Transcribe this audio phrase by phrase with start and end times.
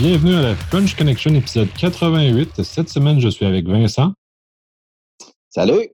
[0.00, 2.62] bienvenue à la French Connection épisode 88.
[2.62, 4.14] Cette semaine, je suis avec Vincent.
[5.50, 5.90] Salut.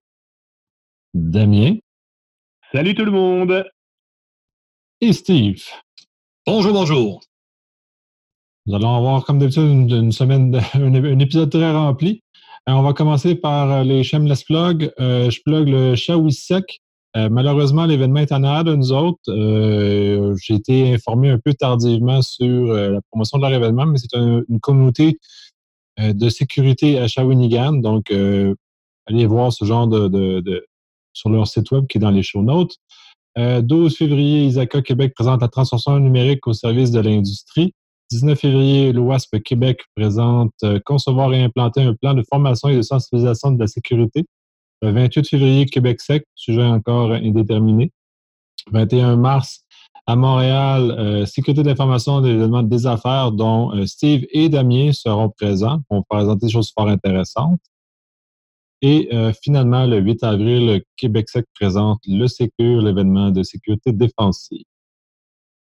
[1.12, 1.74] Damien.
[2.72, 3.64] Salut tout le monde.
[5.00, 5.64] Et Steve.
[6.46, 7.20] Bonjour, bonjour.
[8.66, 12.22] Nous allons avoir, comme d'habitude, une, semaine, un, épisode très rempli.
[12.68, 14.92] Euh, on va commencer par euh, les shameless plugs.
[15.00, 16.32] Euh, je plug le Shawi
[17.16, 17.30] Sec.
[17.30, 19.20] malheureusement, l'événement est en arrière de nous autres.
[20.42, 24.60] J'ai été informé un peu tardivement sur la promotion de leur événement, mais c'est une
[24.60, 25.18] communauté
[25.98, 27.74] de sécurité à Shawinigan.
[27.74, 30.66] Donc, allez voir ce genre de,
[31.12, 32.76] sur leur site web qui est dans les show notes.
[33.36, 37.74] 12 février, Isaka Québec présente la transformation numérique au service de l'industrie.
[38.10, 42.82] 19 février, l'OASP Québec présente euh, concevoir et implanter un plan de formation et de
[42.82, 44.24] sensibilisation de la sécurité.
[44.82, 47.92] Le 28 février, Québec sec, sujet encore indéterminé.
[48.72, 49.60] 21 mars,
[50.06, 55.30] à Montréal, euh, sécurité d'information de l'événement des affaires dont euh, Steve et Damien seront
[55.30, 57.60] présents pour présenter des choses fort intéressantes.
[58.82, 59.08] Et
[59.42, 64.66] finalement, le 8 avril, Québec sec présente le Sécure, l'événement de sécurité défensive.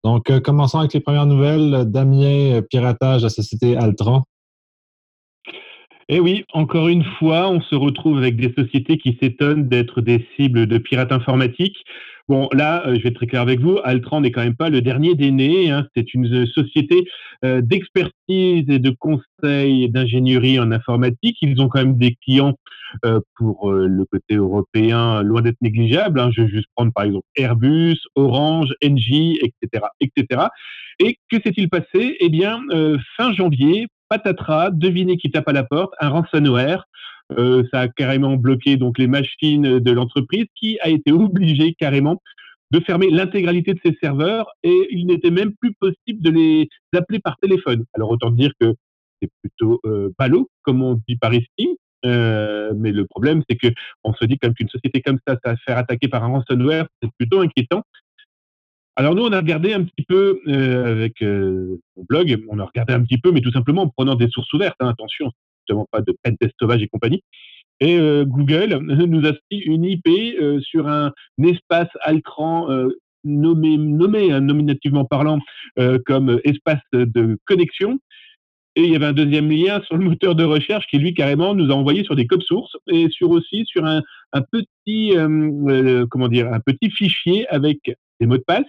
[0.05, 1.91] Donc, euh, commençons avec les premières nouvelles.
[1.91, 4.23] Damien, euh, piratage à la société Altron.
[6.09, 10.27] Eh oui, encore une fois, on se retrouve avec des sociétés qui s'étonnent d'être des
[10.37, 11.79] cibles de pirates informatiques.
[12.29, 14.71] Bon, là, euh, je vais être très clair avec vous, Altran n'est quand même pas
[14.71, 15.71] le dernier des nés.
[15.71, 15.87] Hein.
[15.95, 17.07] C'est une société
[17.45, 21.39] euh, d'expertise et de conseil d'ingénierie en informatique.
[21.43, 22.55] Ils ont quand même des clients
[23.05, 26.21] euh, pour le côté européen loin d'être négligeable.
[26.21, 26.31] Hein.
[26.35, 30.49] Je vais juste prendre par exemple Airbus, Orange, Engie, etc., etc.
[31.01, 32.17] Et que s'est-il passé?
[32.21, 32.61] Eh bien,
[33.17, 36.85] fin janvier, patatras, devinez qui tape à la porte, un ransomware
[37.33, 42.21] euh, ça a carrément bloqué donc les machines de l'entreprise qui a été obligée carrément
[42.71, 47.21] de fermer l'intégralité de ses serveurs et il n'était même plus possible de les appeler
[47.21, 47.85] par téléphone.
[47.95, 48.75] Alors autant dire que
[49.23, 51.79] c'est plutôt euh, ballot, comme on dit par ici.
[52.05, 53.69] Euh, mais le problème, c'est que
[54.03, 56.87] on se dit qu'une société comme ça, ça va se faire attaquer par un ransomware,
[57.01, 57.83] c'est plutôt inquiétant.
[58.97, 62.93] Alors nous, on a regardé un petit peu euh, avec mon blog, on a regardé
[62.93, 64.77] un petit peu, mais tout simplement en prenant des sources ouvertes.
[64.81, 65.31] Hein, attention,
[65.65, 67.23] justement pas de pentest sauvage et compagnie.
[67.81, 71.13] Et euh, Google nous a fait une IP euh, sur un,
[71.43, 72.89] espace Altran euh,
[73.25, 75.39] nommé, nommé hein, nominativement parlant
[76.05, 77.99] comme espace de connexion.
[78.77, 81.55] Et il y avait un deuxième lien sur le moteur de recherche qui, lui, carrément,
[81.55, 84.03] nous a envoyé sur des codes sources et sur aussi sur un
[84.53, 85.15] petit,
[86.11, 87.79] comment dire, un petit fichier avec
[88.21, 88.67] des mots de passe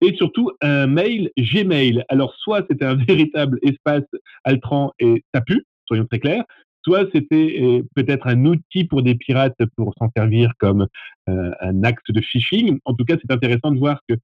[0.00, 2.04] et surtout un mail Gmail.
[2.08, 4.04] Alors, soit c'était un véritable espace
[4.44, 6.44] Altran et ça pue, soyons très clairs.
[6.84, 10.86] Soit c'était euh, peut-être un outil pour des pirates pour s'en servir comme
[11.28, 12.78] euh, un acte de phishing.
[12.84, 14.14] En tout cas, c'est intéressant de voir que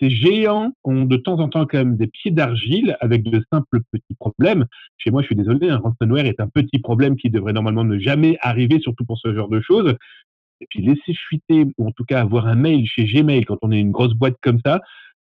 [0.00, 3.80] ces géants ont de temps en temps quand même des pieds d'argile avec de simples
[3.92, 4.66] petits problèmes.
[4.96, 7.98] Chez moi, je suis désolé, un ransomware est un petit problème qui devrait normalement ne
[7.98, 9.94] jamais arriver, surtout pour ce genre de choses.
[10.60, 13.70] Et puis laisser fuiter, ou en tout cas avoir un mail chez Gmail quand on
[13.70, 14.80] est une grosse boîte comme ça,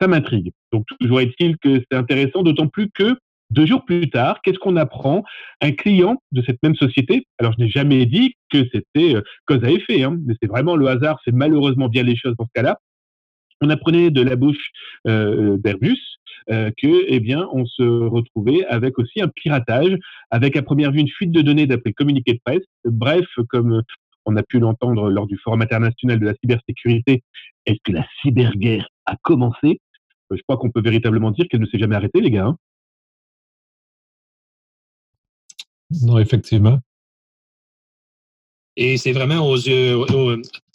[0.05, 0.53] ça m'intrigue.
[0.71, 3.17] Donc toujours est-il que c'est intéressant, d'autant plus que
[3.51, 5.23] deux jours plus tard, qu'est-ce qu'on apprend?
[5.63, 9.65] Un client de cette même société, alors je n'ai jamais dit que c'était euh, cause
[9.65, 12.51] à effet, hein, mais c'est vraiment le hasard, c'est malheureusement bien les choses dans ce
[12.55, 12.79] cas-là.
[13.63, 14.71] On apprenait de la bouche
[15.07, 16.01] euh, d'Airbus
[16.51, 19.97] euh, que, eh bien, on se retrouvait avec aussi un piratage,
[20.31, 22.65] avec à première vue une fuite de données d'après communiqué de presse.
[22.85, 23.83] Bref, comme
[24.27, 27.23] on a pu l'entendre lors du Forum international de la cybersécurité,
[27.65, 29.81] est-ce que la cyberguerre a commencé?
[30.37, 32.47] Je crois qu'on peut véritablement dire qu'elle ne s'est jamais arrêtée, les gars.
[32.47, 32.57] Hein.
[36.03, 36.81] Non, effectivement.
[38.77, 40.05] Et c'est vraiment aux yeux.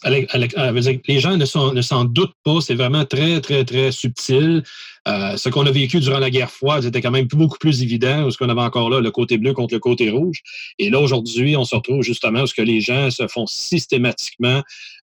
[0.04, 1.44] les gens ne
[1.82, 2.60] s'en doutent pas.
[2.60, 4.62] C'est vraiment très, très, très subtil.
[5.08, 8.22] Euh, ce qu'on a vécu durant la guerre froide, c'était quand même beaucoup plus évident,
[8.22, 10.42] parce qu'on avait encore là le côté bleu contre le côté rouge.
[10.78, 14.62] Et là, aujourd'hui, on se retrouve justement où ce que les gens se font systématiquement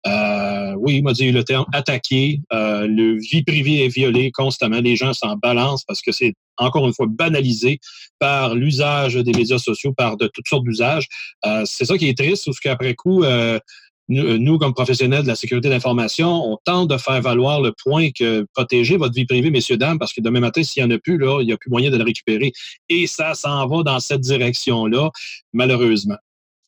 [0.07, 2.41] euh, oui, il m'a dit le terme attaqué.
[2.53, 4.79] Euh, le vie privée est violée constamment.
[4.79, 7.79] Les gens s'en balancent parce que c'est encore une fois banalisé
[8.19, 11.07] par l'usage des médias sociaux, par de toutes sortes d'usages.
[11.45, 13.59] Euh, c'est ça qui est triste, parce qu'après coup, euh,
[14.07, 18.45] nous, comme professionnels de la sécurité d'information, on tente de faire valoir le point que
[18.53, 21.17] protéger votre vie privée, messieurs, dames, parce que demain matin, s'il n'y en a plus,
[21.17, 22.51] là, il n'y a plus moyen de le récupérer.
[22.87, 25.09] Et ça s'en va dans cette direction-là,
[25.53, 26.17] malheureusement.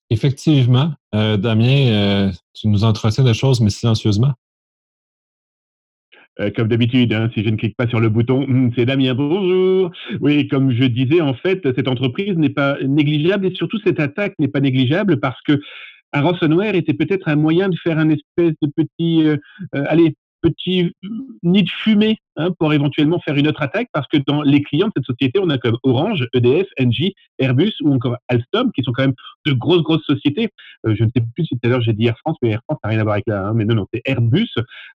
[0.10, 0.94] Effectivement.
[1.14, 4.34] Euh, Damien, euh, tu nous entretiens des choses, mais silencieusement.
[6.40, 9.16] Euh, comme d'habitude, hein, si je ne clique pas sur le bouton, hum, c'est Damien,
[9.16, 9.92] bonjour.
[10.22, 14.34] Oui, comme je disais, en fait, cette entreprise n'est pas négligeable et surtout cette attaque
[14.40, 15.60] n'est pas négligeable parce que
[16.14, 19.26] un ransomware était peut-être un moyen de faire un espèce de petit,
[19.74, 20.94] allez, petit
[21.44, 24.88] nid de fumée hein, pour éventuellement faire une autre attaque parce que dans les clients
[24.88, 28.92] de cette société, on a comme Orange, EDF, Engie, Airbus ou encore Alstom qui sont
[28.92, 30.50] quand même de grosses, grosses sociétés.
[30.86, 32.62] Euh, je ne sais plus si tout à l'heure j'ai dit Air France, mais Air
[32.68, 33.48] France n'a rien à voir avec là.
[33.48, 34.50] Hein, mais non, non, c'est Airbus.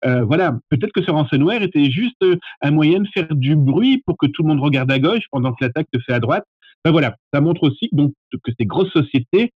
[0.04, 2.24] Euh, voilà, peut-être que ce ransomware était juste
[2.60, 5.52] un moyen de faire du bruit pour que tout le monde regarde à gauche pendant
[5.52, 6.44] que l'attaque se fait à droite.
[6.84, 9.52] Ben voilà, ça montre aussi que ces grosses sociétés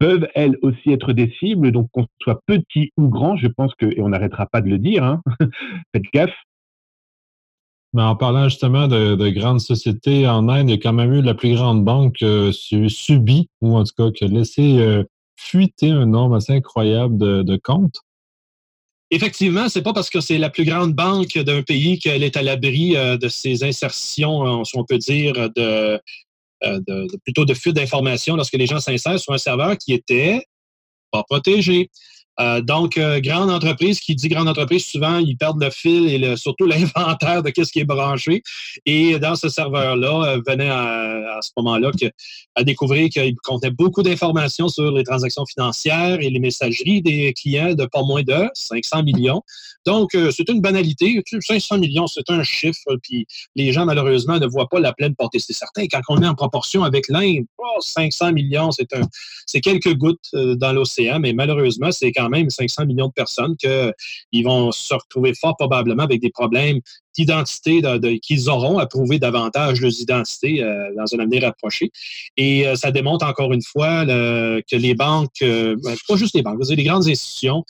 [0.00, 3.86] peuvent elles aussi être des cibles, donc qu'on soit petit ou grand, je pense que,
[3.86, 5.22] et on n'arrêtera pas de le dire, hein,
[5.94, 6.34] faites gaffe.
[7.92, 11.22] Mais en parlant justement de, grandes sociétés en Inde, il y a quand même eu
[11.22, 15.04] la plus grande banque euh, subie, ou en tout cas qui a laissé euh,
[15.36, 18.00] fuiter un nombre assez incroyable de, comptes.
[19.10, 22.42] Effectivement, c'est pas parce que c'est la plus grande banque d'un pays qu'elle est à
[22.42, 26.00] l'abri euh, de ces insertions, si on peut dire, de,
[26.64, 30.44] euh, plutôt de fuite d'informations lorsque les gens s'insèrent sur un serveur qui était
[31.10, 31.90] pas protégé.
[32.40, 36.36] Euh, donc, euh, grande entreprise, qui dit grande entreprise, souvent, ils perdent le fil et
[36.36, 38.42] surtout l'inventaire de ce qui est branché.
[38.86, 41.90] Et dans ce serveur-là, euh, venait à, ce moment-là
[42.54, 47.74] à découvrir qu'il contenait beaucoup d'informations sur les transactions financières et les messageries des clients
[47.74, 49.42] de pas moins de 500 millions.
[49.86, 51.22] Donc, c'est une banalité.
[51.40, 53.26] 500 millions, c'est un chiffre, puis
[53.56, 55.38] les gens, malheureusement, ne voient pas la pleine portée.
[55.38, 57.46] C'est certain, quand on est en proportion avec l'Inde,
[57.80, 63.12] 500 millions, c'est quelques gouttes dans l'océan, mais malheureusement, c'est quand même 500 millions de
[63.12, 66.80] personnes qu'ils vont se retrouver fort probablement avec des problèmes
[67.16, 67.82] d'identité
[68.22, 71.90] qu'ils auront à prouver davantage leurs identités euh, dans un avenir approché.
[72.36, 76.42] Et euh, ça démontre encore une fois que les banques, euh, ben, pas juste les
[76.42, 77.64] banques, les grandes institutions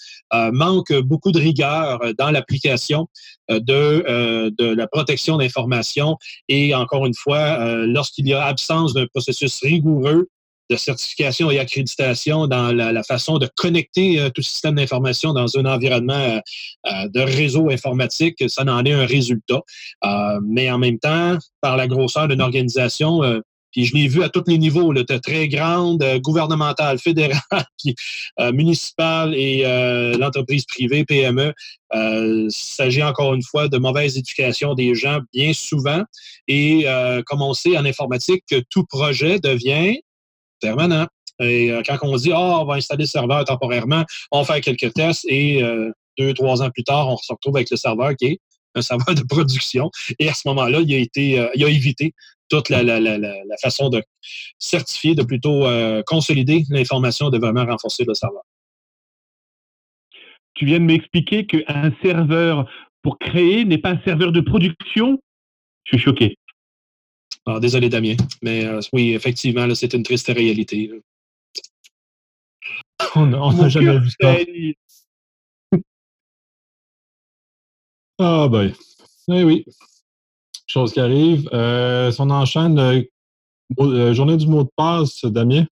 [0.52, 3.08] manquent beaucoup de rigueur dans l'application
[3.48, 6.16] de, de la protection d'informations
[6.48, 10.28] et encore une fois, lorsqu'il y a absence d'un processus rigoureux
[10.70, 15.64] de certification et accréditation dans la, façon de connecter euh, tout système d'information dans un
[15.64, 16.38] environnement euh,
[16.86, 19.60] euh, de réseau informatique, ça n'en est un résultat.
[20.44, 23.20] mais en même temps, par la grosseur d'une organisation,
[23.72, 27.40] puis je l'ai vu à tous les niveaux, là, très grande, gouvernementale, fédérale,
[27.78, 27.94] puis
[28.52, 29.62] municipale et
[30.18, 31.52] l'entreprise privée, PME.
[31.94, 36.02] Il s'agit encore une fois de mauvaise éducation des gens bien souvent.
[36.48, 36.86] Et
[37.26, 40.00] comme on sait en informatique, que tout projet devient
[40.60, 41.06] permanent.
[41.40, 44.92] Et euh, quand on dit, ah, on va installer le serveur temporairement, on fait quelques
[44.92, 48.26] tests et euh, deux, trois ans plus tard, on se retrouve avec le serveur qui
[48.26, 48.38] est
[48.74, 49.90] un serveur de production.
[50.18, 52.12] Et à ce moment-là, il a été, euh, il a évité
[52.48, 52.82] toute la,
[53.62, 54.02] façon de
[54.58, 55.68] certifier, de plutôt
[56.04, 58.42] consolider l'information, de vraiment renforcer le serveur.
[60.54, 62.68] Tu viens de m'expliquer qu'un serveur
[63.02, 65.20] pour créer n'est pas un serveur de production?
[65.84, 66.36] Je suis choqué.
[67.52, 68.14] Ah, désolé, Damien.
[68.42, 70.88] Mais euh, oui, effectivement, c'est une triste réalité.
[73.16, 74.36] On n'a jamais vu ça.
[78.22, 78.70] Ah, ben.
[79.28, 79.64] Eh oui.
[80.66, 81.48] Chose qui arrive.
[81.54, 85.64] Euh, si on enchaîne, euh, journée du mot de passe, Damien?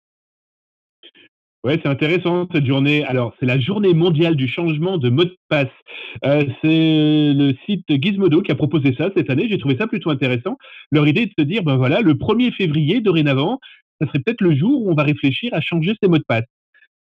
[1.67, 3.03] Oui, c'est intéressant cette journée.
[3.07, 5.67] Alors, c'est la journée mondiale du changement de mot de passe.
[6.25, 9.49] Euh, c'est le site Gizmodo qui a proposé ça cette année.
[9.51, 10.59] J'ai trouvé ça plutôt intéressant.
[10.93, 13.59] Leur idée est de se dire, ben voilà, le 1er février, dorénavant,
[14.01, 16.45] ça serait peut-être le jour où on va réfléchir à changer ses mots de passe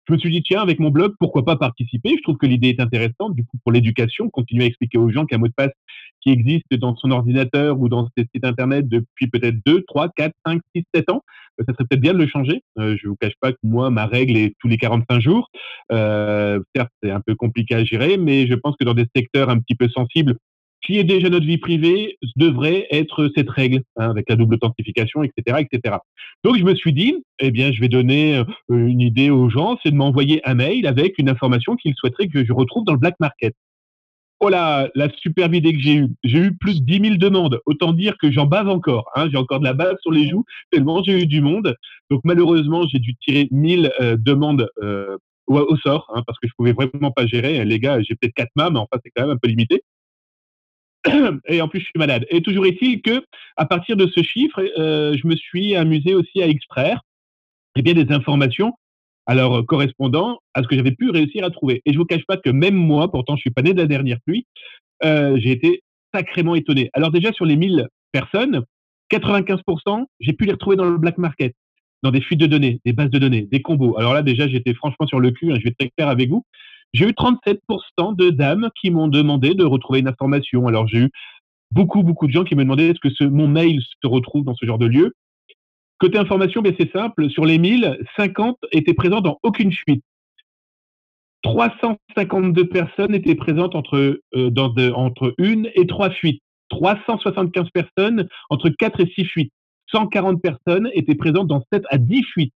[0.09, 2.11] je me suis dit, tiens, avec mon blog, pourquoi pas participer?
[2.17, 5.27] Je trouve que l'idée est intéressante, du coup, pour l'éducation, continuer à expliquer aux gens
[5.27, 5.73] qu'un mot de passe
[6.21, 10.33] qui existe dans son ordinateur ou dans ses sites Internet depuis peut-être 2, 3, 4,
[10.47, 11.23] 5, 6, 7 ans,
[11.61, 12.63] euh, ça serait peut-être bien de le changer.
[12.79, 15.51] Euh, je ne vous cache pas que moi, ma règle est tous les 45 jours.
[15.91, 19.51] Euh, certes, c'est un peu compliqué à gérer, mais je pense que dans des secteurs
[19.51, 20.37] un petit peu sensibles,
[20.83, 25.23] qui est déjà notre vie privée devrait être cette règle, hein, avec la double authentification,
[25.23, 25.97] etc., etc.
[26.45, 29.79] Donc je me suis dit, eh bien, je vais donner euh, une idée aux gens,
[29.83, 32.99] c'est de m'envoyer un mail avec une information qu'ils souhaiteraient que je retrouve dans le
[32.99, 33.55] black market.
[34.45, 36.09] Oh là, la superbe idée que j'ai eue.
[36.25, 37.61] J'ai eu plus de 10 000 demandes.
[37.65, 39.09] Autant dire que j'en bave encore.
[39.15, 39.29] Hein.
[39.31, 41.77] J'ai encore de la bave sur les joues, tellement j'ai eu du monde.
[42.11, 46.55] Donc malheureusement, j'ai dû tirer 1000 euh, demandes euh, au, sort, hein, parce que je
[46.57, 47.65] pouvais vraiment pas gérer.
[47.65, 49.85] Les gars, j'ai peut-être 4 mains, mais enfin, c'est quand même un peu limité.
[51.49, 52.27] et en plus je suis malade.
[52.31, 53.25] Et toujours est-il que
[53.57, 57.03] à partir de ce chiffre, euh, je me suis amusé aussi à extraire
[57.77, 58.75] eh bien, des informations
[59.27, 61.83] alors euh, correspondant à ce que j'avais pu réussir à trouver.
[61.87, 63.87] Et je vous cache pas que même moi, pourtant je suis pas né de la
[63.87, 64.47] dernière pluie,
[65.05, 65.83] euh, j'ai été
[66.15, 66.91] sacrément étonné.
[66.93, 68.63] Alors déjà sur les 1000 personnes,
[69.11, 71.55] 95%, j'ai pu les retrouver dans le black market,
[72.03, 73.97] dans des fuites de données, des bases de données, des combos.
[73.99, 76.29] Alors là déjà j'étais franchement sur le cul, hein, je vais être très clair avec
[76.29, 76.45] vous.
[76.93, 80.67] J'ai eu 37% de dames qui m'ont demandé de retrouver une information.
[80.67, 81.11] Alors j'ai eu
[81.71, 84.67] beaucoup, beaucoup de gens qui me demandaient est-ce que mon mail se retrouve dans ce
[84.67, 85.15] genre de lieu.
[85.99, 87.31] Côté information, ben c'est simple.
[87.31, 90.03] Sur les 1000, 50 étaient présents dans aucune fuite.
[91.43, 96.43] 352 personnes étaient présentes entre, euh, entre une et trois fuites.
[96.71, 99.53] 375 personnes entre 4 et 6 fuites.
[99.91, 102.55] 140 personnes étaient présentes dans 7 à 10 fuites.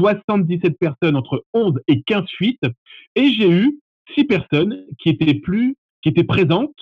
[0.00, 2.64] 77 personnes entre 11 et 15 fuites.
[3.14, 3.78] Et j'ai eu
[4.14, 6.74] 6 personnes qui étaient plus, qui étaient présentes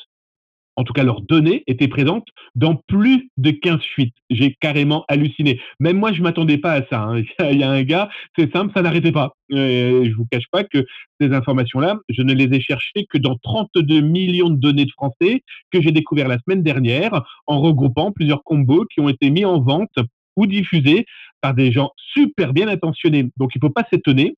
[0.79, 4.15] en tout cas leurs données étaient présentes dans plus de 15 fuites.
[4.31, 5.61] J'ai carrément halluciné.
[5.81, 7.03] Même moi, je m'attendais pas à ça.
[7.03, 7.25] Hein.
[7.51, 8.09] Il y a un gars,
[8.39, 9.33] c'est simple, ça n'arrêtait pas.
[9.51, 10.87] Euh, je vous cache pas que
[11.21, 15.43] ces informations-là, je ne les ai cherchées que dans 32 millions de données de Français
[15.73, 19.61] que j'ai découvert la semaine dernière en regroupant plusieurs combos qui ont été mis en
[19.61, 19.99] vente
[20.38, 21.04] ou diffusés
[21.40, 23.28] par des gens super bien intentionnés.
[23.37, 24.37] Donc, il ne faut pas s'étonner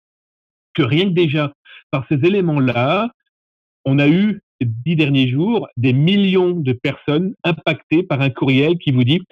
[0.74, 1.52] que rien que déjà
[1.90, 3.10] par ces éléments-là,
[3.84, 8.92] on a eu dix derniers jours des millions de personnes impactées par un courriel qui
[8.92, 9.22] vous dit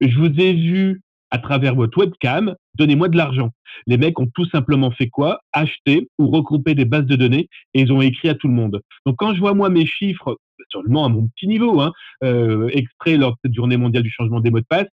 [0.00, 1.00] je vous ai vu
[1.30, 3.50] à travers votre webcam, donnez-moi de l'argent.
[3.86, 5.40] Les mecs ont tout simplement fait quoi?
[5.52, 8.82] Acheter ou regrouper des bases de données et ils ont écrit à tout le monde.
[9.06, 10.38] Donc quand je vois moi mes chiffres,
[10.70, 14.40] seulement à mon petit niveau, hein, euh, extraits lors de cette journée mondiale du changement
[14.40, 14.88] des mots de passe,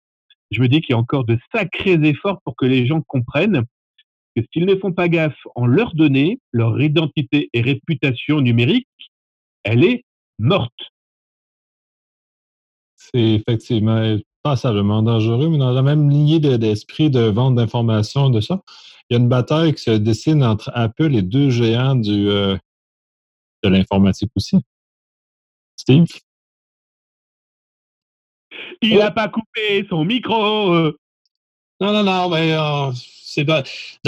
[0.51, 3.63] je me dis qu'il y a encore de sacrés efforts pour que les gens comprennent
[4.35, 8.87] que s'ils ne font pas gaffe en leurs données, leur identité et réputation numérique,
[9.63, 10.03] elle est
[10.37, 10.91] morte.
[12.95, 18.61] C'est effectivement passablement dangereux, mais dans la même lignée d'esprit de, vente d'informations, de ça,
[19.09, 22.57] il y a une bataille qui se dessine entre Apple et deux géants euh,
[23.63, 24.57] de l'informatique aussi.
[25.75, 26.07] Steve?
[28.81, 30.73] Il n'a pas coupé son micro.
[30.73, 30.97] Euh.
[31.81, 33.63] Non, non, non, mais euh, c'est dans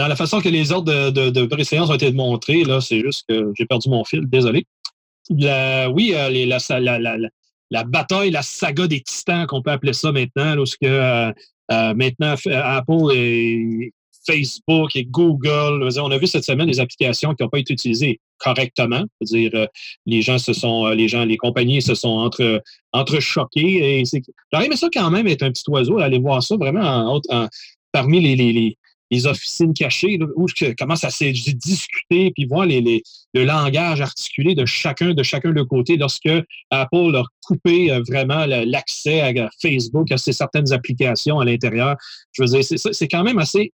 [0.07, 3.51] la façon que les ordres de, de, préséance ont été montrés, là, c'est juste que
[3.55, 4.65] j'ai perdu mon fil, désolé
[5.29, 6.99] oui, euh, la,
[7.69, 11.31] la, bataille, la saga des titans, qu'on peut appeler ça maintenant, lorsque euh,
[11.71, 13.93] euh, maintenant Apple et
[14.25, 18.19] Facebook et Google, on a vu cette semaine des applications qui n'ont pas été utilisées
[18.37, 19.03] correctement.
[19.21, 19.67] dire,
[20.05, 22.61] les gens se sont, les gens, les compagnies se sont entre,
[22.93, 23.99] entrechoquées.
[23.99, 24.03] Et
[24.51, 27.21] J'aurais aimé ça quand même être un petit oiseau, aller voir ça vraiment
[27.91, 28.77] parmi les, les,
[29.11, 34.65] les officines cachées, où je commence à se discuter, puis voir le langage articulé de
[34.65, 36.29] chacun de chacun de côté lorsque
[36.69, 41.97] Apple a coupé euh, vraiment l'accès à Facebook, à ces certaines applications à l'intérieur.
[42.31, 43.73] Je veux dire, c'est quand même assez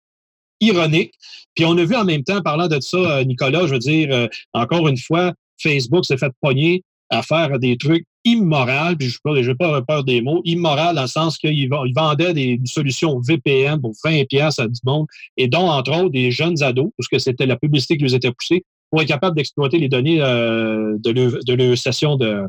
[0.61, 1.13] ironique.
[1.55, 4.09] Puis on a vu en même temps, parlant de ça, euh, Nicolas, je veux dire,
[4.11, 9.19] euh, encore une fois, Facebook s'est fait pogner à faire des trucs immoral, puis je
[9.25, 13.21] ne vais pas avoir peur des mots, immoral dans le sens qu'il vendait des solutions
[13.21, 17.09] VPN pour 20 pièces à du monde, et dont, entre autres, des jeunes ados, parce
[17.09, 20.97] que c'était la publicité qui les était poussée, pour être capable d'exploiter les données euh,
[20.99, 22.43] de, leur, session de,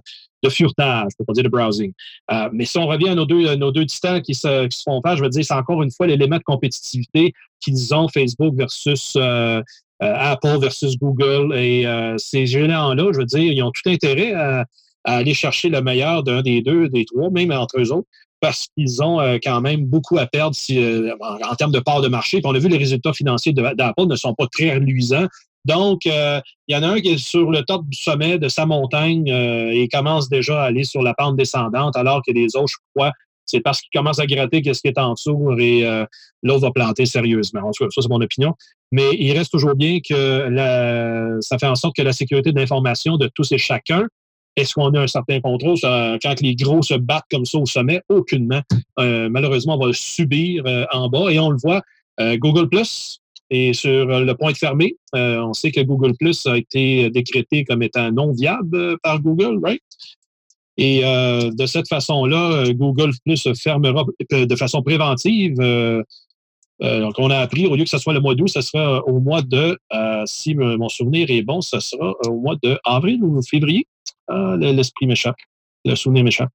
[0.43, 1.91] de furetage, pour pas dire de browsing.
[2.31, 5.17] Euh, mais si on revient à nos deux, nos deux titans qui se, font faire,
[5.17, 9.61] je veux dire, c'est encore une fois l'élément de compétitivité qu'ils ont, Facebook versus euh,
[9.99, 11.55] Apple versus Google.
[11.55, 11.85] Et
[12.17, 14.65] ces géants-là, je veux dire, ils ont tout intérêt à,
[15.03, 18.07] aller chercher le meilleur d'un des deux, des trois, même entre eux autres,
[18.39, 22.07] parce qu'ils ont euh, quand même beaucoup à perdre euh, en, termes de part de
[22.07, 22.37] marché.
[22.39, 25.27] Puis on a vu les résultats financiers d'Apple ne sont pas très reluisants.
[25.67, 28.47] Donc, euh, il y en a un qui est sur le top du sommet de
[28.47, 32.69] sa montagne et commence déjà à aller sur la pente descendante, alors que les autres,
[32.69, 33.11] je crois,
[33.45, 35.87] c'est parce qu'il commence à gratter qu'est-ce qui est en dessous et
[36.43, 37.61] l'autre va planter sérieusement.
[37.61, 38.53] En tout cas, ça, c'est mon opinion.
[38.91, 43.15] Mais il reste toujours bien que ça fait en sorte que la sécurité de l'information
[43.15, 44.05] de tous et chacun
[44.57, 45.77] est-ce qu'on a un certain contrôle?
[45.81, 48.61] quand les gros se battent comme ça au sommet, aucunement.
[48.99, 51.81] Euh, malheureusement, on va le subir euh, en bas et on le voit.
[52.19, 54.95] Euh, Google Plus est sur le point de fermer.
[55.13, 59.81] on sait que Google Plus a été décrété comme étant non viable par Google, right?
[60.77, 65.55] Et de cette façon-là, Google Plus fermera de façon préventive.
[65.55, 69.19] donc, on a appris, au lieu que ce soit le mois d'août, ce sera au
[69.19, 69.77] mois de,
[70.25, 73.87] si mon souvenir est bon, ce sera au mois de avril ou février.
[74.27, 75.37] Ah, l'esprit m'échappe.
[75.85, 76.51] Le souvenir m'échappe.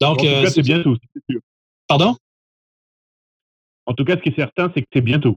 [0.00, 0.98] Donc, euh, c'est sûr.
[1.88, 2.16] Pardon?
[3.86, 5.36] En tout cas, ce qui est certain, c'est que c'est bientôt.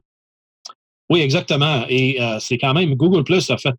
[1.08, 1.84] Oui, exactement.
[1.88, 3.74] Et euh, c'est quand même, Google Plus a fait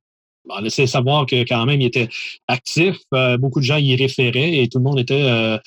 [0.46, 2.10] bon, laisser savoir que quand même, il était
[2.48, 2.98] actif.
[3.14, 5.58] Euh, beaucoup de gens y référaient et tout le monde était.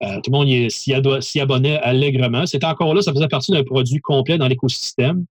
[0.00, 2.46] tout le monde s'y abonnait allègrement.
[2.46, 5.24] C'était encore là, ça faisait partie d'un produit complet dans l'écosystème.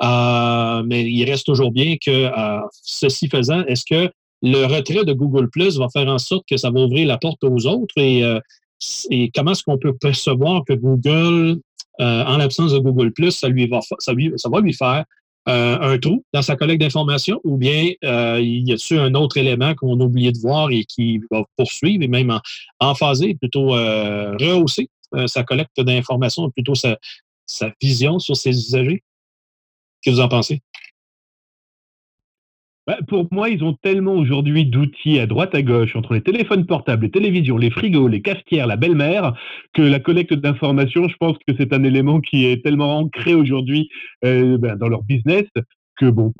[0.00, 2.30] mais il reste toujours bien que,
[2.82, 4.12] ceci faisant, est-ce que
[4.42, 7.42] le retrait de Google Plus va faire en sorte que ça va ouvrir la porte
[7.44, 7.94] aux autres?
[7.98, 8.40] Euh,
[9.10, 11.60] et comment est-ce qu'on peut percevoir que Google,
[12.02, 15.04] euh, en l'absence de Google ça lui va, ça, lui, va lui faire
[15.48, 19.74] euh, un trou dans sa collecte d'informations ou bien il y a-t-il un autre élément
[19.74, 22.40] qu'on a oublié de voir et qui va poursuivre et même en,
[22.80, 24.90] en phaser, plutôt rehausser
[25.26, 26.98] sa collecte d'informations, plutôt sa,
[27.46, 29.02] sa vision sur ses usagers?
[30.04, 30.60] Que vous en pensez?
[32.86, 36.66] Bah, pour moi, ils ont tellement aujourd'hui d'outils à droite à gauche, entre les téléphones
[36.66, 39.34] portables, les télévisions, les frigos, les cafetières, la belle-mère,
[39.72, 43.88] que la collecte d'informations, je pense que c'est un élément qui est tellement ancré aujourd'hui
[44.24, 45.44] euh, ben, dans leur business
[45.96, 46.32] que bon,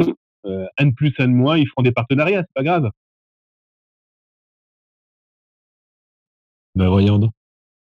[0.47, 2.91] euh, un de plus, un de moins, ils feront des partenariats, c'est pas grave.
[6.75, 7.33] Ben voyons donc.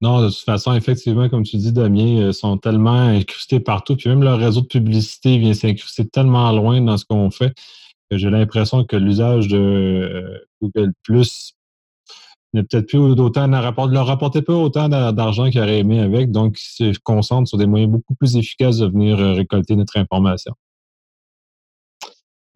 [0.02, 4.10] Non, de toute façon, effectivement, comme tu dis, Damien, ils sont tellement incrustés partout, puis
[4.10, 7.54] même leur réseau de publicité vient s'incruster tellement loin dans ce qu'on fait
[8.18, 11.54] j'ai l'impression que l'usage de euh, Google Plus
[12.54, 16.94] n'est peut-être plus autant leur rapportait pas autant d'argent qu'ils auraient aimé avec, donc ils
[16.94, 20.54] se concentrent sur des moyens beaucoup plus efficaces de venir euh, récolter notre information.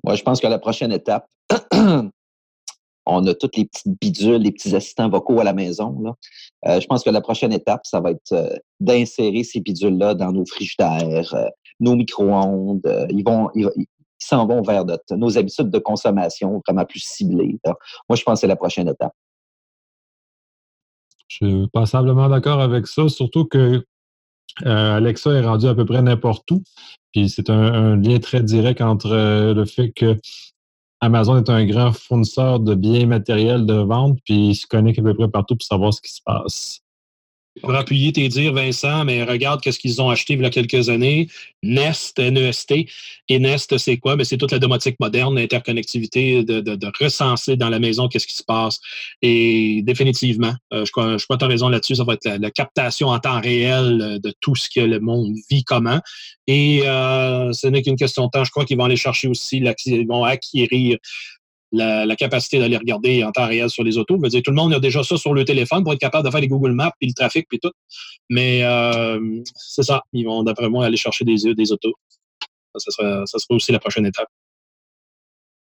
[0.04, 1.26] Moi, je pense que la prochaine étape,
[3.06, 6.16] on a toutes les petites bidules, les petits assistants vocaux à la maison.
[6.68, 10.46] Euh, je pense que la prochaine étape, ça va être d'insérer ces bidules-là dans nos
[10.46, 11.34] frigidaires,
[11.80, 13.08] nos micro-ondes.
[13.10, 13.50] ils vont,
[14.26, 17.58] s'en vont vers nos habitudes de consommation vraiment plus ciblées.
[17.66, 19.14] Moi, je pense que c'est la prochaine étape.
[21.28, 23.84] Je suis passablement d'accord avec ça, surtout que
[24.64, 26.64] Alexa est rendu à peu près n'importe où.
[27.12, 30.18] Puis c'est un, lien très direct entre euh, le fait que
[31.02, 35.04] Amazon est un grand fournisseur de biens matériels de vente, puis il se connecte à
[35.04, 36.85] peu près partout pour savoir ce qui se passe
[37.62, 40.90] pour appuyer tes dires, Vincent, mais regarde qu'est-ce qu'ils ont acheté il y a quelques
[40.90, 41.28] années.
[41.64, 42.88] Nest, N-E-S-T.
[43.30, 44.16] Et Nest, c'est quoi?
[44.16, 48.44] Ben, c'est toute la domotique moderne, l'interconnectivité, de, recenser dans la maison qu'est-ce qui se
[48.44, 48.80] passe.
[49.22, 53.08] Et définitivement, euh, je crois, je crois as raison là-dessus, ça va être la, captation
[53.08, 56.00] en temps réel de tout ce que le monde vit comment.
[56.48, 58.44] Et euh, ce n'est qu'une question de temps.
[58.44, 60.98] Je crois qu'ils vont aller chercher aussi, ils vont acquérir
[61.72, 64.16] la, capacité d'aller regarder en temps réel sur les autos.
[64.18, 66.26] Je veux dire, tout le monde a déjà ça sur le téléphone pour être capable
[66.26, 67.72] de faire les Google Maps, puis le trafic, puis tout.
[68.30, 70.04] Mais euh, c'est ça.
[70.14, 71.94] Ils vont, d'après moi, aller chercher des, des autos.
[72.78, 74.28] Ça, sera, aussi la prochaine étape.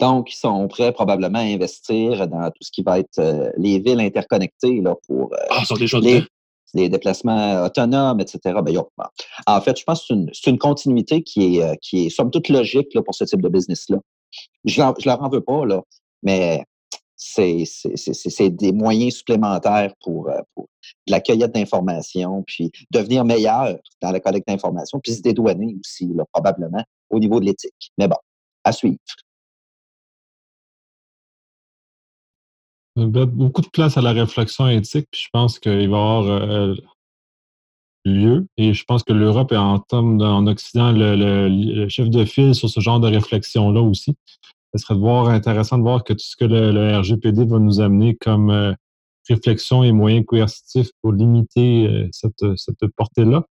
[0.00, 3.80] Donc, ils sont prêts probablement à investir dans tout ce qui va être euh, les
[3.80, 5.62] villes interconnectées là, pour euh, ah,
[6.74, 8.60] les, déplacements autonomes, etc.
[8.62, 8.76] Ben,
[9.46, 12.94] en fait, je pense que c'est une, continuité qui est, qui est somme toute logique
[12.94, 13.98] là, pour ce type de business-là.
[14.64, 15.82] Je ne leur en veux pas, là,
[16.22, 16.64] mais
[17.16, 20.40] c'est des moyens supplémentaires pour, euh,
[21.06, 26.24] la cueillette d'informations, puis devenir meilleur dans la collecte d'informations, puis se dédouaner aussi, là,
[26.32, 27.92] probablement, au niveau de l'éthique.
[27.98, 28.16] Mais bon,
[28.64, 28.98] à suivre.
[32.96, 36.74] Beaucoup de place à la réflexion éthique, puis je pense qu'il va y avoir euh,
[38.08, 38.46] lieu.
[38.56, 42.80] Et je pense que l'Europe est en, en Occident le, chef de file sur ce
[42.80, 44.16] genre de réflexion-là aussi.
[44.74, 47.80] Ce serait de voir, intéressant de voir que tout ce que le, RGPD va nous
[47.80, 48.74] amener comme euh,
[49.28, 53.44] réflexion et moyens coercitifs pour limiter euh, cette, cette portée-là.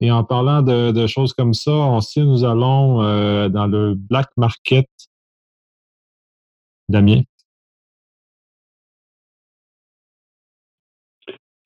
[0.00, 4.88] Et en parlant de, choses comme ça, aussi nous allons euh, dans le black market.
[6.88, 7.22] Damien.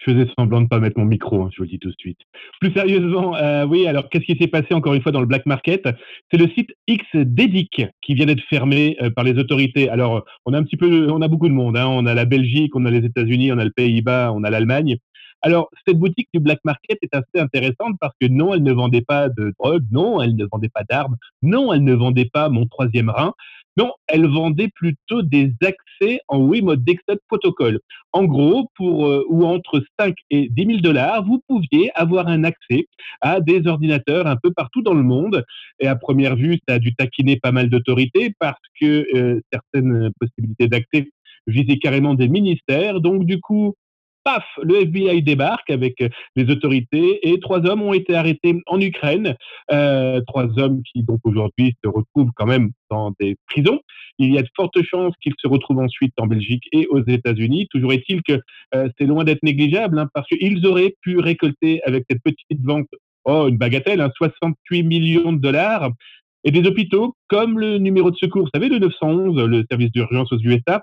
[0.08, 1.96] Faisais semblant de ne pas mettre mon micro, hein, je vous le dis tout de
[1.98, 2.18] suite.
[2.60, 5.46] Plus sérieusement, euh, oui, alors qu'est-ce qui s'est passé encore une fois dans le black
[5.46, 5.88] market?
[6.30, 9.88] C'est le site XDedic qui vient d'être fermé euh, par les autorités.
[9.88, 11.76] Alors, on a un petit peu, on a beaucoup de monde.
[11.76, 11.86] Hein.
[11.88, 14.96] On a la Belgique, on a les États-Unis, on a le Pays-Bas, on a l'Allemagne.
[15.42, 19.02] Alors, cette boutique du black market est assez intéressante parce que non, elle ne vendait
[19.02, 22.66] pas de drogue, non, elle ne vendait pas d'armes, non, elle ne vendait pas mon
[22.66, 23.34] troisième rein,
[23.78, 27.78] non, elle vendait plutôt des accès en Remote Desktop Protocol.
[28.12, 32.42] En gros, pour euh, ou entre 5 et 10 000 dollars, vous pouviez avoir un
[32.42, 32.88] accès
[33.20, 35.44] à des ordinateurs un peu partout dans le monde.
[35.78, 40.10] Et à première vue, ça a dû taquiner pas mal d'autorités parce que euh, certaines
[40.18, 41.08] possibilités d'accès
[41.46, 43.00] visaient carrément des ministères.
[43.00, 43.76] Donc, du coup,
[44.24, 48.80] paf, le FBI débarque avec euh, les autorités et trois hommes ont été arrêtés en
[48.80, 49.36] Ukraine.
[49.70, 53.80] Euh, trois hommes qui donc aujourd'hui se retrouvent quand même dans des prisons.
[54.18, 57.68] Il y a de fortes chances qu'ils se retrouvent ensuite en Belgique et aux États-Unis.
[57.70, 58.40] Toujours est-il que
[58.74, 62.88] euh, c'est loin d'être négligeable hein, parce qu'ils auraient pu récolter avec cette petite vente,
[63.24, 65.90] oh une bagatelle, 68 hein, millions de dollars.
[66.44, 70.32] Et des hôpitaux comme le numéro de secours, vous savez, le 911, le service d'urgence
[70.32, 70.82] aux USA,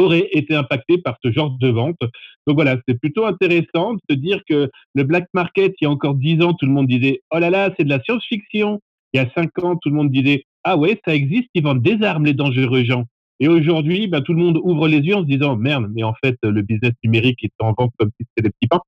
[0.00, 1.98] auraient été impactés par ce genre de vente.
[2.46, 5.90] Donc voilà, c'est plutôt intéressant de se dire que le black market, il y a
[5.90, 8.80] encore dix ans, tout le monde disait oh là là, c'est de la science-fiction.
[9.12, 11.82] Il y a cinq ans, tout le monde disait ah ouais, ça existe, ils vendent
[11.82, 13.04] des armes, les dangereux gens.
[13.42, 16.14] Et aujourd'hui, ben, tout le monde ouvre les yeux en se disant merde, mais en
[16.22, 18.82] fait, le business numérique est en vente comme si c'était des petits pains.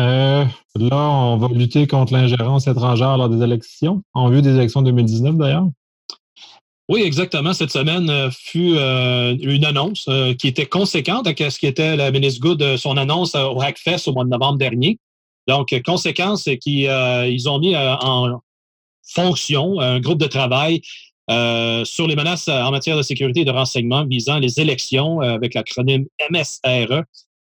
[0.00, 0.44] Euh,
[0.76, 5.36] là, on va lutter contre l'ingérence étrangère lors des élections, en vue des élections 2019
[5.36, 5.68] d'ailleurs.
[6.90, 7.52] Oui, exactement.
[7.52, 11.94] Cette semaine euh, fut euh, une annonce euh, qui était conséquente à ce qui était
[11.94, 14.98] la ministre Good, son annonce au Hackfest au mois de novembre dernier.
[15.46, 18.40] Donc, conséquence, c'est qu'ils ont mis en
[19.06, 20.82] fonction un groupe de travail
[21.28, 26.06] sur les menaces en matière de sécurité et de renseignement visant les élections avec l'acronyme
[26.30, 27.04] MSRE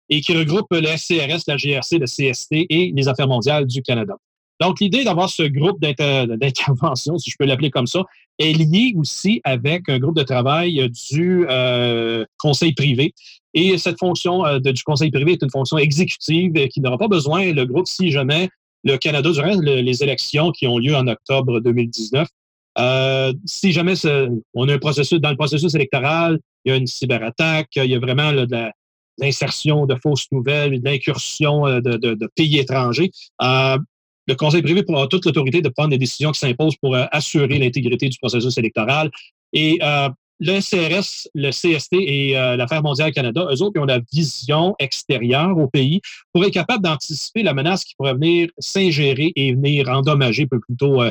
[0.09, 4.15] et qui regroupe le SCRS, la GRC, le CST et les Affaires mondiales du Canada.
[4.59, 8.03] Donc, l'idée d'avoir ce groupe d'intervention, si je peux l'appeler comme ça,
[8.39, 13.13] est liée aussi avec un groupe de travail du euh, conseil privé.
[13.53, 17.53] Et cette fonction euh, du conseil privé est une fonction exécutive qui n'aura pas besoin,
[17.53, 18.49] le groupe, si jamais
[18.83, 22.27] le Canada, durant les élections qui ont lieu en octobre 2019,
[22.77, 23.93] euh, si jamais
[24.53, 27.95] on a un processus, dans le processus électoral, il y a une cyberattaque, il y
[27.95, 28.71] a vraiment de
[29.17, 33.11] l'insertion de fausses nouvelles, de l'incursion de, de, pays étrangers,
[34.29, 37.57] le Conseil privé pourra toute l'autorité de prendre des décisions qui s'imposent pour euh, assurer
[37.57, 39.09] l'intégrité du processus électoral.
[39.53, 40.07] Et euh,
[40.39, 44.75] le CRS, le CST et euh, l'Affaire mondiale Canada, eux autres, ils ont la vision
[44.77, 45.99] extérieure au pays
[46.31, 51.01] pour être capables d'anticiper la menace qui pourrait venir s'ingérer et venir endommager, peut plutôt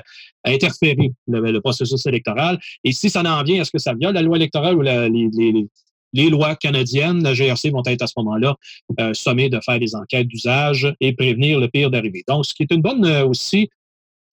[0.45, 2.59] interférer le, processus électoral.
[2.85, 5.67] Et si ça en vient, est-ce que ça vient la loi électorale ou les
[6.15, 8.57] lois canadiennes, la GRC vont être à ce moment-là
[9.01, 12.25] euh, sommées de faire des enquêtes d'usage et prévenir le pire d'arriver.
[12.27, 13.69] Donc, ce qui est une bonne euh, aussi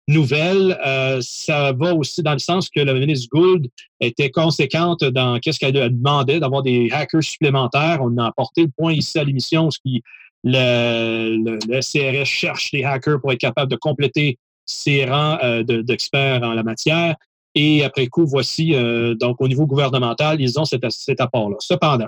[0.07, 3.67] nouvelle, euh, ça va aussi dans le sens que la ministre Gould
[3.99, 7.99] était conséquente dans qu'est-ce qu'elle demandait d'avoir des hackers supplémentaires.
[8.01, 10.03] On a apporté le point ici à l'émission, ce qui
[10.43, 16.53] le, le, CRS cherche des hackers pour être capable de compléter ses rangs d'experts en
[16.53, 17.15] la matière.
[17.55, 21.55] Et après coup, voici, euh, donc au niveau gouvernemental, ils ont cet, cet apport-là.
[21.59, 22.07] Cependant,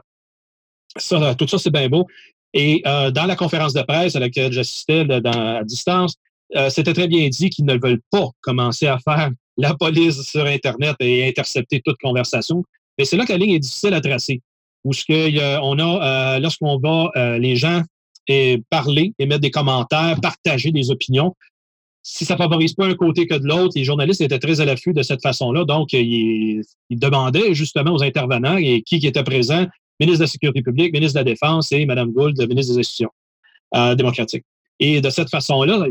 [0.97, 2.05] ça, tout ça, c'est bien beau.
[2.53, 6.15] Et euh, dans la conférence de presse à laquelle j'assistais à distance,
[6.55, 10.45] euh, c'était très bien dit qu'ils ne veulent pas commencer à faire la police sur
[10.45, 12.63] Internet et intercepter toute conversation.
[12.97, 14.41] Mais c'est là que la ligne est difficile à tracer.
[14.83, 17.81] Où ce que, on a, lorsqu'on va les gens
[18.69, 21.35] parler, émettre des commentaires, partager des opinions,
[22.09, 24.93] si ça favorise pas un côté que de l'autre, les journalistes étaient très à l'affût
[24.93, 25.65] de cette façon-là.
[25.65, 29.65] Donc, ils, demandaient justement aux intervenants et qui, qui était présent,
[29.99, 33.09] ministre de la Sécurité publique, ministre de la Défense et Mme Gould, ministre des Institutions
[33.75, 34.45] euh, démocratiques.
[34.79, 35.85] Et de cette façon-là,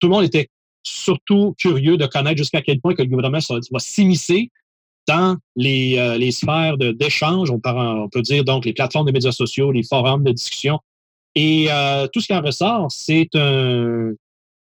[0.00, 0.48] tout le monde était
[0.82, 3.38] surtout curieux de connaître jusqu'à quel point que le gouvernement
[3.70, 4.50] va s'immiscer
[5.06, 7.52] dans les, euh, sphères d'échange.
[7.52, 7.60] On,
[8.08, 10.80] peut dire donc les plateformes de médias sociaux, les forums de discussion.
[11.36, 14.14] Et euh, tout ce qui en ressort, c'est un,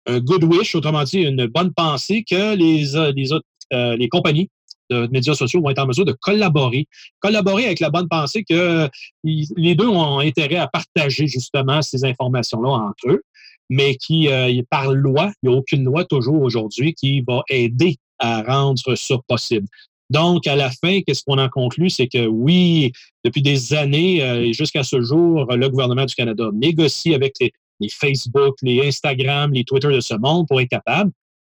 [0.07, 4.09] un good wish, autrement dit, une bonne pensée que les, euh, les, autres, euh, les
[4.09, 4.51] compagnies
[4.91, 6.87] de médias sociaux vont être en mesure de collaborer,
[7.21, 8.89] collaborer avec la bonne pensée que
[9.23, 13.23] les deux ont intérêt à partager justement ces informations-là entre eux,
[13.71, 17.97] mais qui, euh, par loi, il n'y a aucune loi toujours aujourd'hui qui va aider
[18.19, 19.67] à rendre ça possible.
[20.11, 21.89] Donc, à la fin, qu'est-ce qu'on en conclut?
[21.89, 22.93] C'est que oui,
[23.25, 27.53] depuis des années et jusqu'à ce jour, le gouvernement du Canada négocie avec les,
[27.85, 31.11] les Facebook, les Instagram, les Twitter de ce monde pour être capable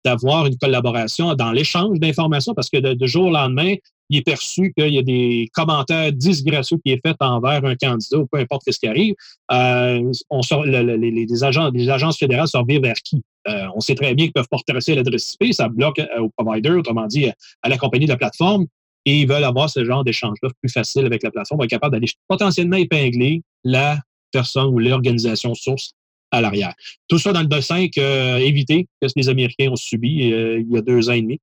[0.05, 3.75] d'avoir une collaboration dans l'échange d'informations parce que de, jour au lendemain,
[4.09, 8.17] il est perçu qu'il y a des commentaires disgracieux qui est fait envers un candidat
[8.17, 9.13] ou peu importe ce qui arrive.
[9.51, 13.21] Euh, on sort, les, les agences fédérales sortent vers qui?
[13.47, 16.29] Euh, on sait très bien qu'ils peuvent pas retracer l'adresse IP, ça bloque euh, au
[16.29, 17.27] provider, autrement dit
[17.61, 18.65] à la compagnie de la plateforme,
[19.05, 22.11] et ils veulent avoir ce genre d'échange-là plus facile avec la plateforme, être capable d'aller
[22.27, 23.99] potentiellement épingler la
[24.31, 25.93] personne ou l'organisation source
[26.31, 26.73] à l'arrière.
[27.07, 30.59] Tout ça dans le dessin que éviter que ce que les Américains ont subi euh,
[30.59, 31.39] il y a deux ans et demi.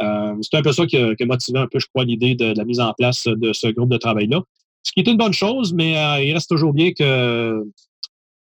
[0.00, 2.64] Euh, c'est un peu ça qui a, motivé un peu, je crois, l'idée de, la
[2.64, 4.40] mise en place de ce groupe de travail-là.
[4.82, 7.62] Ce qui est une bonne chose, mais euh, il reste toujours bien que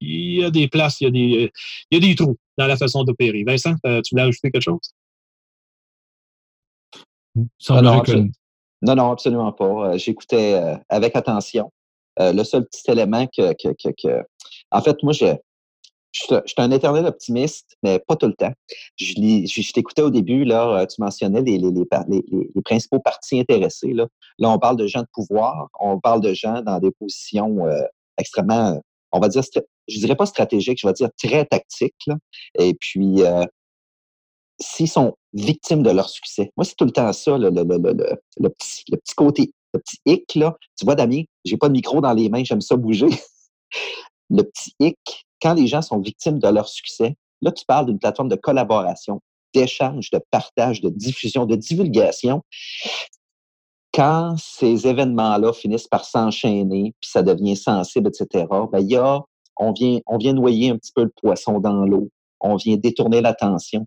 [0.02, 1.52] il y a des places, il y a des,
[1.92, 3.44] il y a des trous dans la façon d'opérer.
[3.44, 4.80] Vincent, tu voulais ajouter quelque chose?
[8.82, 9.98] non, non, absolument pas.
[9.98, 11.72] J'écoutais avec attention.
[12.20, 14.24] le seul petit élément que, que, que
[14.72, 15.26] en fait, moi, je,
[16.16, 18.54] je suis un éternel optimiste, mais pas tout le temps.
[18.98, 21.60] Je, t'écoutais au début, là, euh, tu mentionnais les,
[22.64, 23.94] principaux partis intéressés.
[23.94, 24.08] Là.
[24.40, 27.82] on parle de gens de pouvoir, on parle de gens dans des positions euh,
[28.18, 29.44] extrêmement, on va dire,
[29.88, 32.08] je dirais pas stratégiques, je vais dire très tactiques.
[32.58, 33.46] Et puis, euh,
[34.60, 37.50] s'ils sont victimes de leur succès, moi, c'est tout le temps ça, le
[38.48, 40.36] petit côté, le petit hic.
[40.36, 40.56] Là.
[40.78, 43.10] Tu vois, Damien, j'ai pas de micro dans les mains, j'aime ça bouger.
[44.30, 48.00] le petit hic, quand les gens sont victimes de leur succès, là, tu parles d'une
[48.00, 49.22] plateforme de collaboration,
[49.54, 52.42] d'échange, de partage, de diffusion, de divulgation.
[53.94, 59.22] Quand ces événements-là finissent par s'enchaîner, puis ça devient sensible, etc., ben, il y a,
[59.58, 63.22] on vient, on vient noyer un petit peu le poisson dans l'eau, on vient détourner
[63.22, 63.86] l'attention,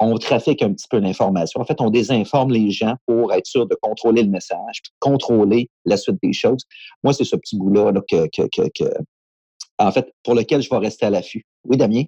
[0.00, 1.60] on trafique un petit peu l'information.
[1.60, 5.70] En fait, on désinforme les gens pour être sûr de contrôler le message, de contrôler
[5.84, 6.64] la suite des choses.
[7.04, 8.26] Moi, c'est ce petit bout-là que,
[9.78, 11.44] en fait, pour lequel je vais rester à l'affût.
[11.64, 12.04] Oui, Damien?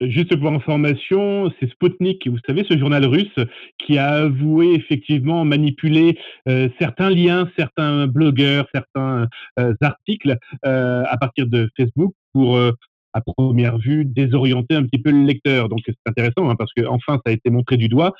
[0.00, 3.38] Juste pour information, c'est Sputnik, vous savez, ce journal russe
[3.78, 9.28] qui a avoué effectivement manipuler euh, certains liens, certains blogueurs, certains
[9.60, 15.12] euh, articles euh, à partir de Facebook pour, à première vue, désorienter un petit peu
[15.12, 15.68] le lecteur.
[15.68, 18.12] Donc c'est intéressant hein, parce que enfin ça a été montré du doigt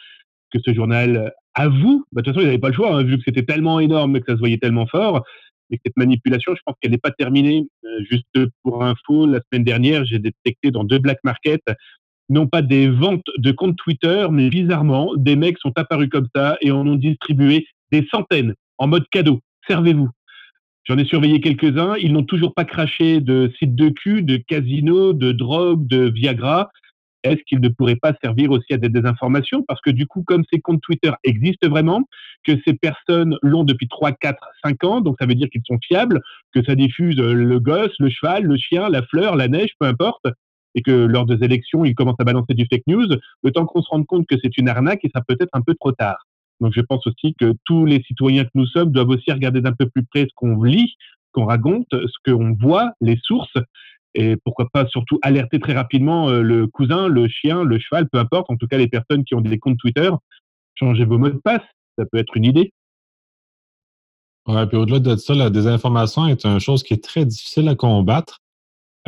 [0.52, 3.16] que ce journal avoue, bah, de toute façon ils n'avaient pas le choix hein, vu
[3.18, 5.24] que c'était tellement énorme et que ça se voyait tellement fort,
[5.70, 7.66] cette manipulation, je pense qu'elle n'est pas terminée.
[7.85, 11.64] Euh, juste pour info, la semaine dernière, j'ai détecté dans deux black markets
[12.29, 16.57] non pas des ventes de comptes Twitter, mais bizarrement, des mecs sont apparus comme ça
[16.61, 19.40] et en ont distribué des centaines en mode cadeau.
[19.68, 20.09] Servez-vous.
[20.85, 21.96] J'en ai surveillé quelques-uns.
[21.96, 26.70] Ils n'ont toujours pas craché de sites de cul, de casinos, de drogue, de Viagra
[27.25, 29.65] est-ce qu'il ne pourrait pas servir aussi à des désinformations?
[29.67, 32.03] Parce que du coup, comme ces comptes Twitter existent vraiment,
[32.45, 35.79] que ces personnes l'ont depuis 3, 4, 5 ans, donc ça veut dire qu'ils sont
[35.83, 36.21] fiables,
[36.53, 40.27] que ça diffuse le gosse, le cheval, le chien, la fleur, la neige, peu importe,
[40.75, 43.07] et que lors des élections, ils commencent à balancer du fake news,
[43.43, 45.63] le temps qu'on se rende compte que c'est une arnaque et ça peut être un
[45.63, 46.27] peu trop tard.
[46.61, 49.73] Donc je pense aussi que tous les citoyens que nous sommes doivent aussi regarder d'un
[49.73, 50.95] peu plus près ce qu'on lit,
[51.33, 53.57] qu'on raconte, ce qu'on voit, les sources,
[54.14, 58.18] et pourquoi pas surtout alerter très rapidement euh, le cousin, le chien, le cheval, peu
[58.18, 60.11] importe, en tout cas les personnes qui ont des comptes Twitter,
[60.74, 61.62] changez vos mots de passe,
[61.98, 62.72] ça peut être une idée.
[64.46, 67.74] Ouais, puis au-delà de ça, la désinformation est une chose qui est très difficile à
[67.74, 68.40] combattre.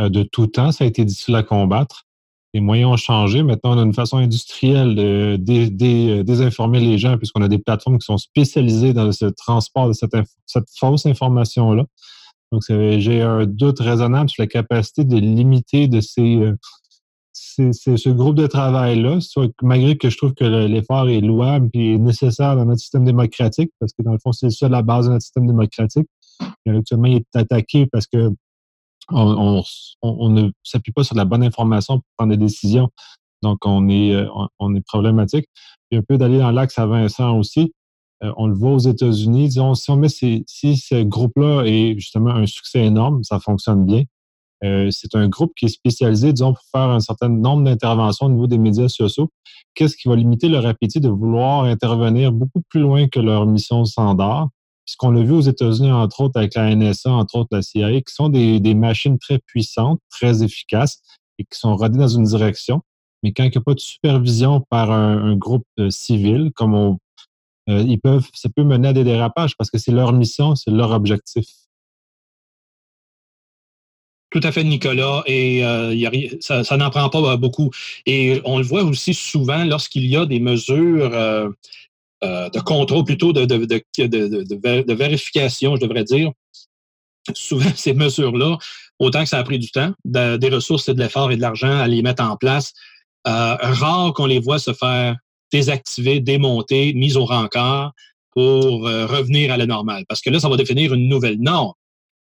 [0.01, 2.05] Euh, de tout temps, ça a été difficile à combattre.
[2.55, 3.42] Les moyens ont changé.
[3.42, 8.07] Maintenant, on a une façon industrielle de, désinformer les gens puisqu'on a des plateformes qui
[8.07, 11.85] sont spécialisées dans le transport de cette fausse information-là.
[12.57, 16.57] Donc, j'ai un doute raisonnable sur la capacité de limiter de ces, euh,
[17.35, 19.19] ce groupe de travail-là,
[19.61, 23.92] malgré que je trouve que l'effort est louable et nécessaire dans notre système démocratique, parce
[23.92, 26.09] que dans le fond, c'est ça la base de notre système démocratique.
[26.64, 28.31] Et actuellement, il est attaqué parce que
[29.11, 29.62] on,
[30.31, 32.88] ne s'appuie pas sur la bonne information pour prendre des décisions.
[33.42, 34.27] Donc, on est, euh,
[34.59, 35.47] on est problématique.
[35.90, 37.75] Puis un peu d'aller dans l'axe à Vincent aussi.
[38.23, 39.49] Euh, on le voit aux États-Unis.
[39.49, 44.05] Disons, si on met si ce groupe-là est justement un succès énorme, ça fonctionne bien.
[44.65, 48.31] Euh, c'est un groupe qui est spécialisé, disons, pour faire un certain nombre d'interventions au
[48.31, 49.29] niveau des médias sociaux.
[49.75, 53.85] Qu'est-ce qui va limiter leur appétit de vouloir intervenir beaucoup plus loin que leur mission
[53.85, 54.49] standard?
[54.87, 58.15] Puisqu'on l'a vu aux États-Unis, entre autres, avec la NSA, entre autres la CIA, qui
[58.15, 61.03] sont des, machines très puissantes, très efficaces
[61.39, 62.81] et qui sont rodées dans une direction.
[63.23, 66.99] Mais quand il n'y a pas de supervision par un, groupe euh, civil, comme on
[67.69, 70.71] euh, ils peuvent, ça peut mener à des dérapages parce que c'est leur mission, c'est
[70.71, 71.47] leur objectif.
[74.31, 75.23] Tout à fait, Nicolas.
[75.27, 75.95] Et euh,
[76.41, 77.71] ça, n'en prend pas beaucoup.
[78.07, 81.49] Et on le voit aussi souvent lorsqu'il y a des mesures euh,
[82.23, 86.31] de contrôle, plutôt de, de, vérification, je devrais dire.
[87.35, 88.59] Souvent, ces mesures-là,
[88.99, 91.79] autant que ça a pris du temps, des ressources et de l'effort et de l'argent
[91.79, 92.75] à les mettre en place,
[93.25, 95.17] rare qu'on les voit se faire
[95.53, 97.93] désactiver, démonter, mise au rencard
[98.37, 100.05] pour euh, revenir à la normale.
[100.09, 101.73] Parce que là, ça va définir une nouvelle norme.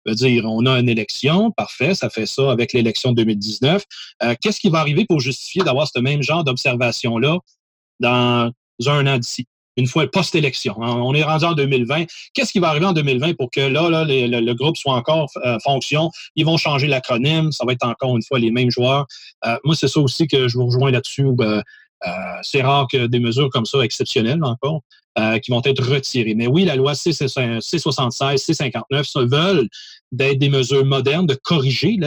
[0.05, 3.83] veut dire, on a une élection, parfait, ça fait ça avec l'élection 2019.
[4.23, 7.39] Euh, qu'est-ce qui va arriver pour justifier d'avoir ce même genre d'observation-là
[8.01, 8.51] dans
[8.87, 9.47] un an d'ici?
[9.79, 10.75] Une fois post-élection?
[10.79, 12.05] On est rendu en 2020.
[12.35, 15.57] Qu'est-ce qui va arriver en 2020 pour que là, le, groupe soit encore en euh,
[15.65, 16.11] fonction?
[16.37, 17.53] Ils vont changer l'acronyme.
[17.53, 19.07] Ça va être encore une fois les mêmes joueurs.
[19.65, 21.27] moi, c'est ça aussi que je vous rejoins là-dessus.
[21.41, 21.63] Euh,
[22.43, 24.83] c'est rare que des mesures comme ça, exceptionnelles encore,
[25.19, 26.35] euh, qui vont être retirées.
[26.35, 29.69] Mais oui, la loi C76, C59 se veulent
[30.11, 31.99] d'être des mesures modernes, de corriger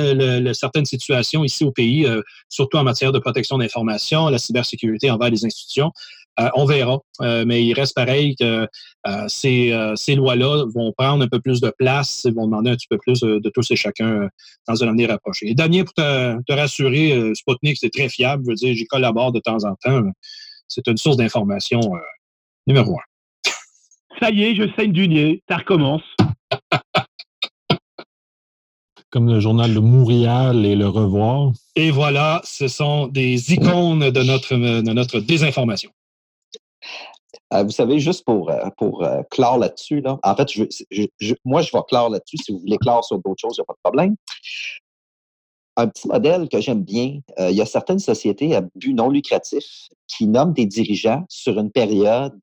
[0.54, 5.30] certaines situations ici au pays, euh, surtout en matière de protection d'information, la cybersécurité envers
[5.30, 5.92] les institutions.
[6.40, 7.00] Euh, on verra.
[7.22, 8.68] Euh, mais il reste pareil que
[9.08, 12.88] euh, ces, lois-là vont prendre un peu plus de place et vont demander un petit
[12.90, 14.28] peu plus de, tous et chacun
[14.68, 15.50] dans un avenir rapproché.
[15.50, 18.44] Et Damien, pour te, rassurer, Sputnik, c'est très fiable.
[18.46, 20.02] Je veux dire, j'y collabore de temps en temps.
[20.68, 21.80] C'est une source d'information
[22.68, 23.50] numéro un.
[24.20, 25.42] Ça y est, je saigne du nez.
[25.50, 26.04] Ça recommence.
[29.16, 31.54] comme le journal Le Montréal et Le Revoir.
[31.78, 35.90] Et voilà, ce sont des icônes de notre, de notre désinformation.
[37.54, 40.48] Euh, vous savez, juste pour, euh, pour euh, clore là-dessus, là, en fait,
[41.44, 42.38] moi, je vais clore là-dessus.
[42.38, 44.16] Si vous voulez clore sur d'autres choses, il n'y a pas de problème.
[45.78, 49.90] Un petit modèle que j'aime bien, il y a certaines sociétés à but non lucratif
[50.08, 52.40] qui nomment des dirigeants sur une période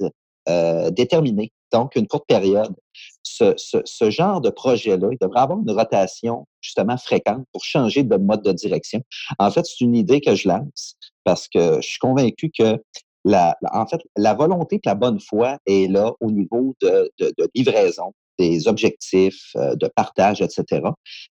[0.90, 2.74] déterminée, donc une courte période.
[3.22, 8.16] Ce, ce genre de projet-là, il devrait avoir une rotation justement fréquente pour changer de
[8.16, 9.00] mode de direction.
[9.38, 12.78] En fait, c'est une idée que je lance parce que je suis convaincu que
[13.24, 17.10] la, en fait, la volonté et la bonne foi est là au niveau de,
[17.54, 20.82] livraison des objectifs, euh, de partage, etc.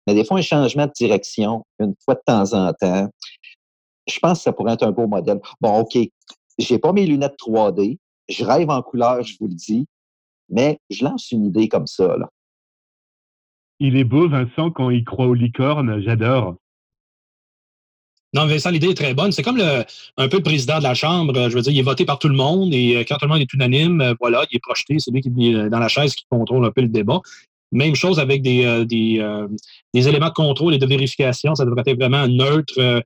[0.05, 3.09] Mais des fois, un changement de direction, une fois de temps en temps,
[4.07, 5.39] je pense que ça pourrait être un beau modèle.
[5.59, 5.97] Bon, OK,
[6.57, 7.97] j'ai pas mes lunettes 3D,
[8.29, 9.87] je rêve en couleur, je vous le dis,
[10.49, 12.15] mais je lance une idée comme ça.
[12.17, 12.29] Là.
[13.79, 16.55] Il est beau, Vincent, quand il croit aux licornes, j'adore.
[18.33, 19.31] Non, Vincent, l'idée est très bonne.
[19.33, 19.83] C'est comme le,
[20.17, 21.49] un peu le président de la Chambre.
[21.49, 23.29] Je veux dire, il est voté par tout le monde et euh, quand tout le
[23.29, 24.95] monde est unanime, euh, voilà, il est projeté.
[24.99, 27.19] C'est lui qui est euh, dans la chaise qui contrôle un peu le débat.
[27.73, 31.55] Même chose avec des, des, éléments de contrôle et de vérification.
[31.55, 33.01] Ça devrait être vraiment neutre,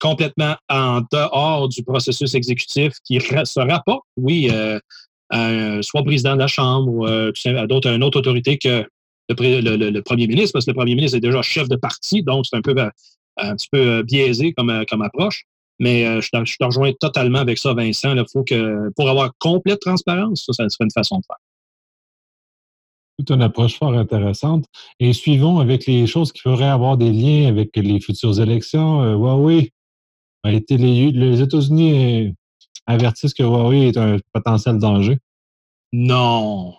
[0.00, 4.50] complètement en dehors du processus exécutif qui se rapporte, oui,
[5.82, 8.86] soit président de la Chambre ou d'autres, une autre autorité que
[9.28, 12.56] le, premier ministre, parce que le premier ministre est déjà chef de parti, donc c'est
[12.56, 12.74] un peu
[13.36, 15.44] un petit peu euh, biaisé comme, euh, comme approche.
[15.80, 18.14] Mais euh, je, te, je te rejoins totalement avec ça, Vincent.
[18.14, 21.36] Il faut que pour avoir complète transparence, ça, ça serait une façon de faire.
[23.18, 24.66] Toute une approche fort intéressante.
[25.00, 29.02] Et suivons avec les choses qui pourraient avoir des liens avec les futures élections.
[29.14, 29.70] Huawei
[30.42, 32.34] a été les, les États-Unis
[32.86, 35.18] avertissent que Huawei est un potentiel danger.
[35.92, 36.74] Non,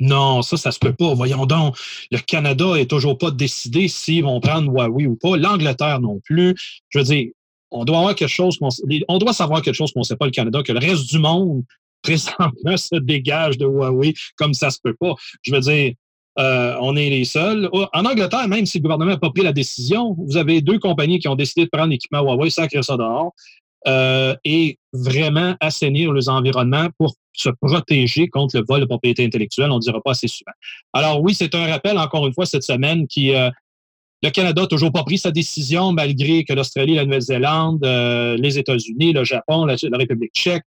[0.00, 1.14] non, ça, ça se peut pas.
[1.14, 1.76] Voyons donc,
[2.10, 5.36] le Canada est toujours pas décidé s'ils vont prendre Huawei ou pas.
[5.36, 6.54] L'Angleterre non plus.
[6.88, 7.28] Je veux dire,
[7.70, 8.58] on doit avoir quelque chose
[9.08, 11.18] on doit savoir quelque chose qu'on ne sait pas le Canada, que le reste du
[11.18, 11.64] monde
[12.02, 15.14] présentement se dégage de Huawei comme ça se peut pas.
[15.42, 15.94] Je veux dire,
[16.38, 17.68] euh, on est les seuls.
[17.72, 20.78] Oh, en Angleterre, même si le gouvernement n'a pas pris la décision, vous avez deux
[20.78, 23.32] compagnies qui ont décidé de prendre l'équipement Huawei, sacré ça dehors,
[23.86, 29.70] euh, et vraiment assainir les environnements pour se protéger contre le vol de propriété intellectuelle.
[29.70, 30.52] On ne dira pas assez souvent.
[30.92, 33.50] Alors oui, c'est un rappel, encore une fois, cette semaine, qui euh,
[34.22, 38.58] le Canada n'a toujours pas pris sa décision, malgré que l'Australie, la Nouvelle-Zélande, euh, les
[38.58, 40.62] États-Unis, le Japon, la, République tchèque,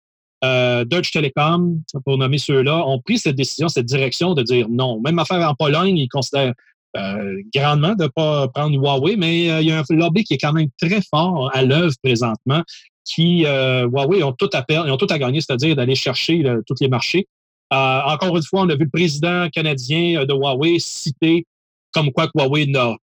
[0.44, 5.00] euh, Deutsche Telekom, pour nommer ceux-là, ont pris cette décision, cette direction de dire non.
[5.00, 6.52] Même affaire en Pologne, ils considèrent
[6.96, 10.38] euh, grandement de ne pas prendre Huawei, mais il y a un lobby qui est
[10.38, 12.62] quand même très fort à l'œuvre présentement
[13.04, 16.76] qui, euh, Huawei, ont tout à perdre, ont tout à gagner, c'est-à-dire d'aller chercher tous
[16.80, 17.26] les marchés.
[17.72, 21.46] Euh, encore une fois, on a vu le président canadien euh, de Huawei citer
[21.92, 22.96] comme quoi que Huawei ne,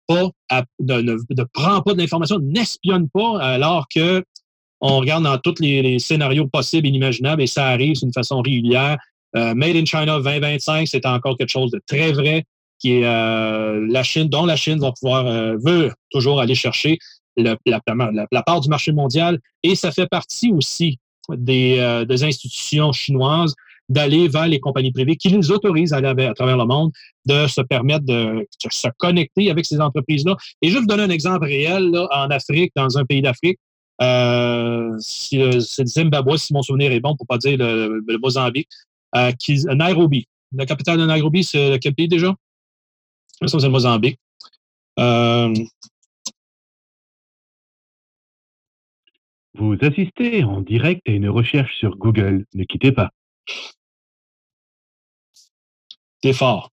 [1.53, 4.25] prend pas de l'information, n'espionne pas, alors que
[4.81, 8.97] on regarde dans tous les, scénarios possibles et inimaginables et ça arrive d'une façon régulière.
[9.35, 12.45] Made in China 2025, c'est encore quelque chose de très vrai
[12.79, 15.25] qui est la Chine, dont la Chine va pouvoir
[15.59, 16.99] veut toujours aller chercher
[17.43, 20.99] la, part du marché mondial et ça fait partie aussi
[21.31, 23.55] des, euh, des institutions chinoises
[23.89, 26.93] d'aller vers les compagnies privées qui les autorisent à aller à, travers le monde,
[27.25, 30.37] de se permettre de, se connecter avec ces entreprises-là.
[30.61, 33.59] Et je vais vous donner un exemple réel en Afrique, dans un pays d'Afrique.
[34.03, 38.69] Euh, c'est le Zimbabwe, si mon souvenir est bon, pour pas dire le, Mozambique,
[39.17, 40.27] euh, qui, Nairobi.
[40.55, 42.35] La capitale de Nairobi, c'est quel pays déjà?
[43.47, 44.19] C'est le Mozambique.
[49.55, 52.45] Vous assistez en direct à une recherche sur Google.
[52.55, 53.11] Ne quittez pas.
[56.23, 56.71] C'est fort.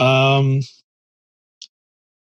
[0.00, 0.60] Euh,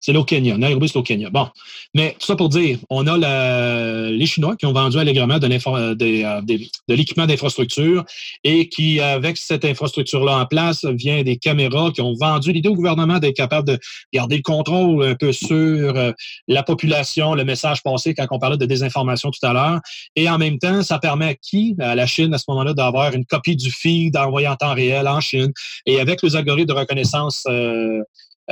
[0.02, 0.58] c'est au Kenya.
[0.58, 1.30] Nairobi, c'est au Kenya.
[1.30, 1.48] Bon.
[1.94, 5.94] Mais tout ça pour dire, on a les Chinois qui ont vendu allègrement de, euh,
[5.94, 8.04] de l'équipement d'infrastructure
[8.42, 12.74] et qui, avec cette infrastructure-là en place, vient des caméras qui ont vendu l'idée au
[12.74, 13.78] gouvernement d'être capable de
[14.12, 16.10] garder le contrôle un peu sur euh,
[16.48, 19.80] la population, le message passé quand on parlait de désinformation tout à l'heure.
[20.16, 23.14] Et en même temps, ça permet à qui, à la Chine, à ce moment-là, d'avoir
[23.14, 25.52] une copie du feed envoyé en temps réel en Chine.
[25.86, 28.02] Et avec les algorithmes de reconnaissance euh,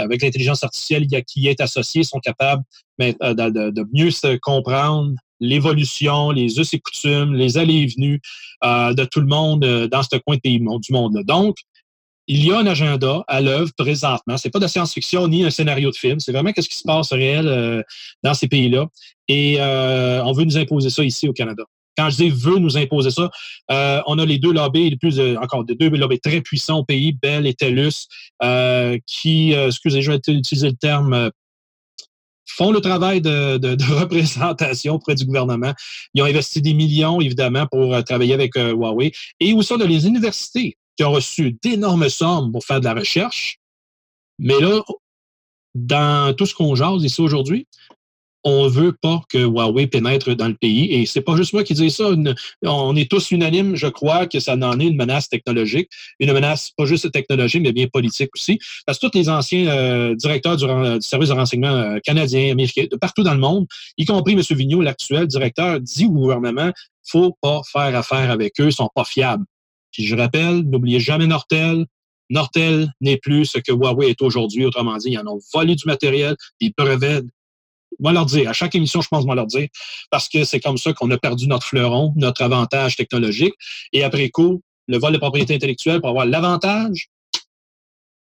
[0.01, 2.63] avec l'intelligence artificielle qui est associée, sont capables
[3.01, 8.21] euh, de, mieux se comprendre l'évolution, les us et coutumes, les allées et venues
[8.65, 11.15] euh, de tout le monde euh, dans ce coin du monde.
[11.15, 11.25] -là.
[11.25, 11.57] Donc,
[12.27, 14.37] il y a un agenda à l'œuvre présentement.
[14.37, 16.21] C'est pas de science-fiction ni un scénario de film.
[16.21, 17.85] C'est vraiment ce qui se passe réel
[18.23, 18.87] dans ces pays-là.
[19.27, 21.65] Et on veut nous imposer ça ici au Canada.
[21.97, 23.31] Quand je dis veut nous imposer ça,
[23.71, 26.79] euh, on a les deux lobbies, les plus, euh, encore des deux lobbies très puissants
[26.79, 28.07] au pays, Bell et TELUS,
[28.43, 31.31] euh, qui, excusez, je vais utiliser le terme,
[32.47, 35.73] font le travail de, représentation auprès du gouvernement.
[36.15, 39.13] Ils ont investi des millions, évidemment, pour travailler avec Huawei.
[39.41, 42.95] Et aussi, on a les universités qui ont reçu d'énormes sommes pour faire de la
[42.95, 43.59] recherche?
[44.39, 44.83] Mais là,
[45.75, 47.67] dans tout ce qu'on jase ici aujourd'hui,
[48.45, 50.93] on veut pas que Huawei pénètre dans le pays.
[50.93, 52.11] Et c'est pas juste moi qui dis ça.
[52.65, 55.89] on est tous unanimes, je crois, que ça en est une menace technologique.
[56.19, 58.59] Une menace pas juste technologique, mais bien politique aussi.
[58.87, 60.67] Parce que tous les anciens euh, directeurs du,
[61.01, 63.67] service de renseignement euh, canadien, américain, de partout dans le monde,
[63.99, 64.43] y compris M.
[64.51, 66.71] Vigneault, l'actuel directeur, dit au gouvernement,
[67.07, 69.45] faut pas faire affaire avec eux, ils sont pas fiables.
[69.93, 71.85] Puis je rappelle, n'oubliez jamais Nortel,
[72.31, 74.65] Nortel n'est plus ce que Huawei est aujourd'hui.
[74.65, 77.25] Autrement dit, ils en ont volé du matériel, des brevets
[77.99, 78.49] va leur dire.
[78.49, 79.69] À chaque émission, je pense, va leur dire,
[80.11, 83.55] parce que c'est comme ça qu'on a perdu notre fleuron, notre avantage technologique.
[83.93, 87.09] Et après coup, le vol de propriété intellectuelle pour avoir l'avantage.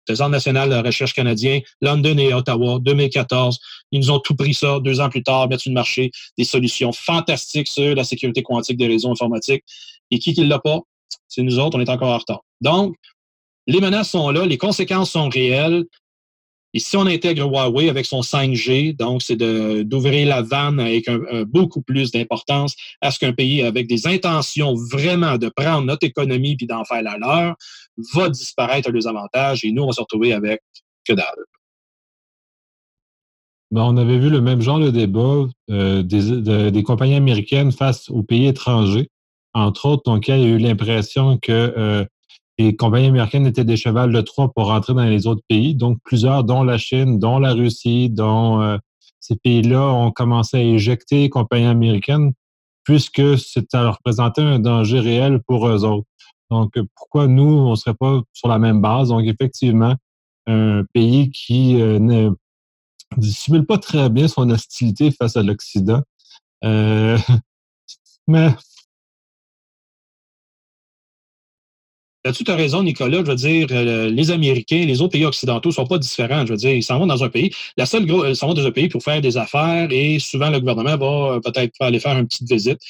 [0.07, 3.59] Trésor national de recherche canadien, London et Ottawa, 2014.
[3.91, 6.45] Ils nous ont tout pris ça deux ans plus tard, mettre sur le marché des
[6.45, 9.65] solutions fantastiques sur la sécurité quantique des réseaux informatiques.
[10.13, 10.81] Et qui ne l'a pas?
[11.29, 12.43] C'est nous autres, on est encore en retard.
[12.61, 12.95] Donc,
[13.67, 15.85] les menaces sont là, les conséquences sont réelles.
[16.77, 21.09] Et si on intègre Huawei avec son 5G, donc c'est d'ouvrir la vanne avec
[21.47, 26.55] beaucoup plus d'importance à ce qu'un pays avec des intentions vraiment de prendre notre économie
[26.55, 27.55] puis d'en faire la leur
[28.13, 30.61] va disparaître à deux avantages et nous, on va se retrouver avec
[31.09, 31.25] que dalle.
[33.71, 38.11] Ben, on avait vu le même genre de débat euh, des, des, compagnies américaines face
[38.11, 39.09] aux pays étrangers.
[39.55, 42.05] Entre autres, donc, il y a eu l'impression que euh,
[42.59, 45.75] les compagnies américaines étaient des chevals de Troie pour rentrer dans les autres pays.
[45.75, 48.79] Donc, plusieurs, dont la Chine, dont la Russie, dont euh,
[49.21, 52.33] ces pays-là, ont commencé à éjecter les compagnies américaines
[52.85, 56.07] puisque ça représentait un danger réel pour eux autres.
[56.51, 59.09] Donc, pourquoi nous, on ne serait pas sur la même base?
[59.09, 59.95] Donc, effectivement,
[60.47, 62.31] un pays qui euh, ne
[63.17, 66.03] dissimule pas très bien son hostilité face à l'Occident.
[66.65, 67.19] Euh,
[68.29, 68.55] mais
[72.27, 73.19] Là-dessus, tu as raison, Nicolas.
[73.19, 76.45] Je veux dire, euh, les Américains, les autres pays occidentaux ne sont pas différents.
[76.45, 77.53] Je veux dire, ils s'en vont dans un pays.
[77.77, 80.59] La seule ils s'en vont dans un pays pour faire des affaires et souvent le
[80.59, 82.81] gouvernement va euh, peut-être aller faire une petite visite.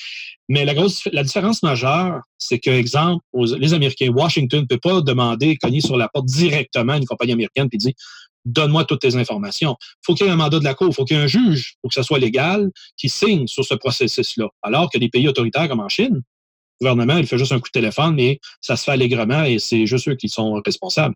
[0.49, 5.03] Mais la grosse, la différence majeure, c'est que, exemple, les Américains, Washington ne peut pas
[5.03, 7.93] demander, cogner sur la porte directement à une compagnie américaine et dire
[8.47, 9.77] donne-moi toutes tes informations.
[9.83, 11.25] Il faut qu'il y ait un mandat de la Cour, il faut qu'il y ait
[11.25, 14.49] un juge pour que ça soit légal qui signe sur ce processus-là.
[14.63, 16.23] Alors que des pays autoritaires comme en Chine,
[16.81, 19.87] gouvernement, il fait juste un coup de téléphone, mais ça se fait allègrement et c'est
[19.87, 21.15] juste eux qui sont responsables.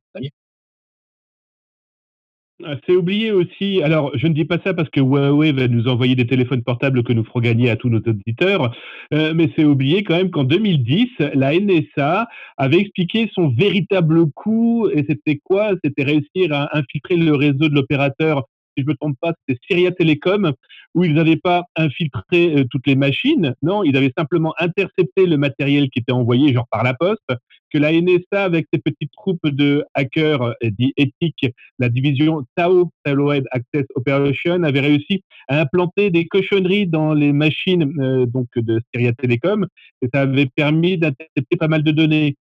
[2.62, 5.88] Ah, c'est oublié aussi, alors je ne dis pas ça parce que Huawei va nous
[5.88, 8.76] envoyer des téléphones portables que nous ferons gagner à tous nos auditeurs,
[9.14, 14.90] euh, mais c'est oublié quand même qu'en 2010, la NSA avait expliqué son véritable coût
[14.92, 15.70] et c'était quoi?
[15.82, 18.44] C'était réussir à infiltrer le réseau de l'opérateur
[18.80, 20.52] je ne me trompe pas, c'était Syria Telecom,
[20.94, 23.54] où ils n'avaient pas infiltré euh, toutes les machines.
[23.62, 27.30] Non, ils avaient simplement intercepté le matériel qui était envoyé, genre par la poste,
[27.72, 31.46] que la NSA, avec ses petites troupes de hackers euh, dits éthiques,
[31.78, 37.92] la division TAO, Taloid Access Operation, avait réussi à implanter des cochonneries dans les machines
[38.00, 39.66] euh, donc de Syria Telecom,
[40.02, 42.36] et ça avait permis d'intercepter pas mal de données.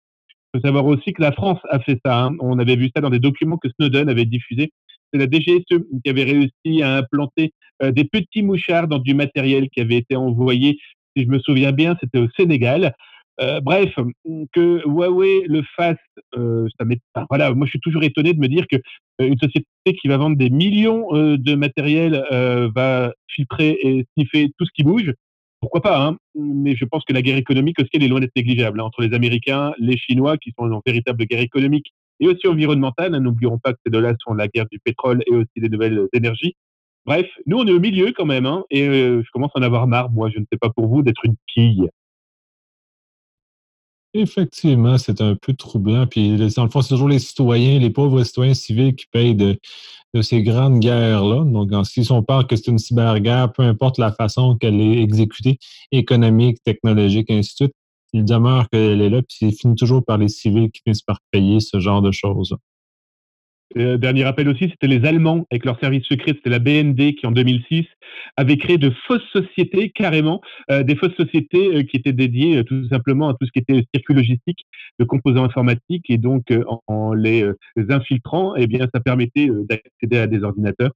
[0.55, 2.25] Il faut savoir aussi que la France a fait ça.
[2.25, 2.37] Hein.
[2.41, 4.73] On avait vu ça dans des documents que Snowden avait diffusés
[5.13, 7.53] c'est la DGSE qui avait réussi à implanter
[7.83, 10.79] euh, des petits mouchards dans du matériel qui avait été envoyé,
[11.17, 12.95] si je me souviens bien, c'était au Sénégal.
[13.39, 13.95] Euh, bref,
[14.53, 15.97] que Huawei le fasse,
[16.39, 16.87] euh, ça
[17.29, 18.77] voilà, moi je suis toujours étonné de me dire que
[19.19, 19.67] une société
[20.01, 22.25] qui va vendre des millions de matériel
[22.75, 25.13] va filtrer et sniffer tout ce qui bouge.
[25.61, 28.37] Pourquoi pas hein Mais je pense que la guerre économique aussi elle est loin d'être
[28.37, 32.47] négligeable hein, entre les Américains, les Chinois qui sont en véritable guerre économique et aussi
[32.47, 33.13] environnementale.
[33.17, 36.55] N'oublions pas que ces deux-là sont la guerre du pétrole et aussi des nouvelles énergies.
[37.07, 39.63] Bref, nous, on est au milieu quand même, hein, et euh, je commence à en
[39.63, 41.89] avoir marre, moi, je ne sais pas pour vous, d'être une quille.
[44.13, 46.07] Effectivement, c'est un peu troublant.
[46.07, 49.59] Puis, dans le fond, c'est toujours les citoyens, les pauvres citoyens civils qui payent de,
[50.23, 51.45] ces grandes guerres-là.
[51.45, 55.59] Donc, si on parle que c'est une cyberguerre, peu importe la façon qu'elle est exécutée,
[55.93, 57.75] économique, technologique, ainsi de suite,
[58.13, 61.19] il demeure qu'elle est là, puis c'est fini toujours par les civils qui finissent par
[61.31, 62.57] payer ce genre de choses.
[63.77, 67.27] Euh, dernier rappel aussi, c'était les Allemands avec leur service secret, c'était la BND qui
[67.27, 67.85] en 2006
[68.37, 70.41] avait créé de fausses sociétés, carrément,
[70.71, 73.85] euh, des fausses sociétés euh, qui étaient dédiées tout simplement à tout ce qui était
[73.93, 74.65] circuit logistique,
[74.99, 76.53] de composants informatiques, et donc
[76.87, 77.45] en, les,
[77.91, 80.93] infiltrant, eh bien, ça permettait d'accéder à des ordinateurs.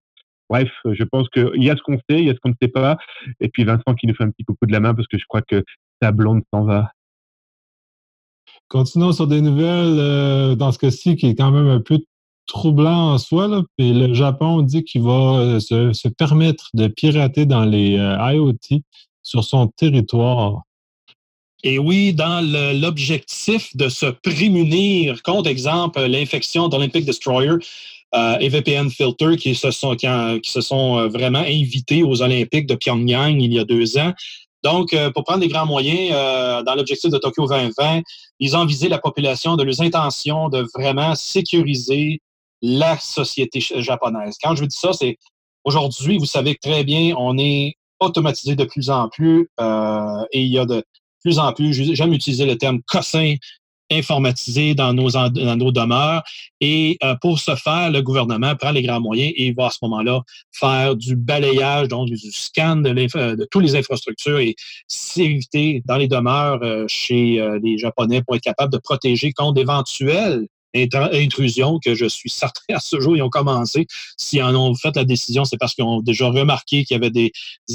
[0.49, 2.55] Bref, je pense qu'il y a ce qu'on sait, il y a ce qu'on ne
[2.61, 2.97] sait pas,
[3.41, 5.25] et puis Vincent qui nous fait un petit coucou de la main parce que je
[5.29, 5.63] crois que
[6.03, 6.91] sa blonde s'en va.
[8.71, 11.99] Continuons sur des nouvelles, euh, dans ce cas-ci, qui est quand même un peu
[12.47, 13.64] troublant en soi.
[13.79, 18.83] Le Japon dit qu'il va euh, se, permettre de pirater dans les euh, IoT
[19.25, 20.62] sur son territoire.
[21.64, 22.41] Et oui, dans
[22.81, 27.57] l'objectif de se prémunir contre, exemple, l'infection d'Olympic Destroyer
[28.41, 33.64] et VPN Filter qui se sont vraiment invités aux Olympiques de Pyongyang il y a
[33.64, 34.14] deux ans.
[34.63, 38.03] Donc, euh, pour prendre des grands moyens, euh, dans l'objectif de Tokyo 2020,
[38.39, 42.21] ils ont visé la population de leurs intentions de vraiment sécuriser
[42.63, 44.37] la société japonaise.
[44.43, 45.17] Quand je dis ça, c'est
[45.65, 50.53] aujourd'hui, vous savez très bien, on est automatisé de plus en plus euh, et il
[50.53, 50.83] y a de
[51.23, 53.35] plus en plus, j'aime utiliser le terme cossin
[53.91, 56.22] informatisés dans nos, dans nos demeures.
[56.61, 59.78] Et euh, pour ce faire, le gouvernement prend les grands moyens et va à ce
[59.82, 60.22] moment-là
[60.53, 64.55] faire du balayage, donc du scan de, de toutes les infrastructures et
[64.86, 71.79] s'éviter dans les demeures chez les Japonais pour être capable de protéger contre d'éventuels intrusion
[71.85, 73.87] que je suis certain à ce jour, ils ont commencé.
[74.16, 77.11] S'ils en ont fait la décision, c'est parce qu'ils ont déjà remarqué qu'il y avait
[77.11, 77.33] des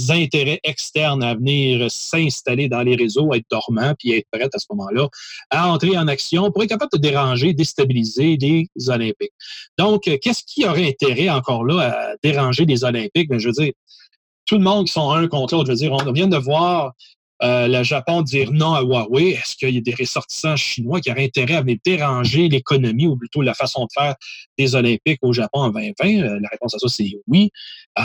[0.09, 4.65] intérêts externes à venir s'installer dans les réseaux, être dormants, puis être prêts à ce
[4.71, 5.07] moment-là
[5.49, 9.33] à entrer en action pour être capable de déranger, déstabiliser les Olympiques.
[9.77, 13.29] Donc, qu'est-ce qui aurait intérêt encore là à déranger les Olympiques?
[13.29, 13.73] Ben, je veux dire,
[14.45, 15.67] tout le monde qui sont un contre l'autre.
[15.67, 16.93] Je veux dire, on vient de voir
[17.43, 21.11] euh, le Japon dire non à Huawei, est-ce qu'il y a des ressortissants chinois qui
[21.11, 24.15] auraient intérêt à venir déranger l'économie ou plutôt la façon de faire
[24.57, 26.05] des Olympiques au Japon en 2020?
[26.05, 27.51] Euh, la réponse à ça, c'est oui.
[27.99, 28.03] Euh,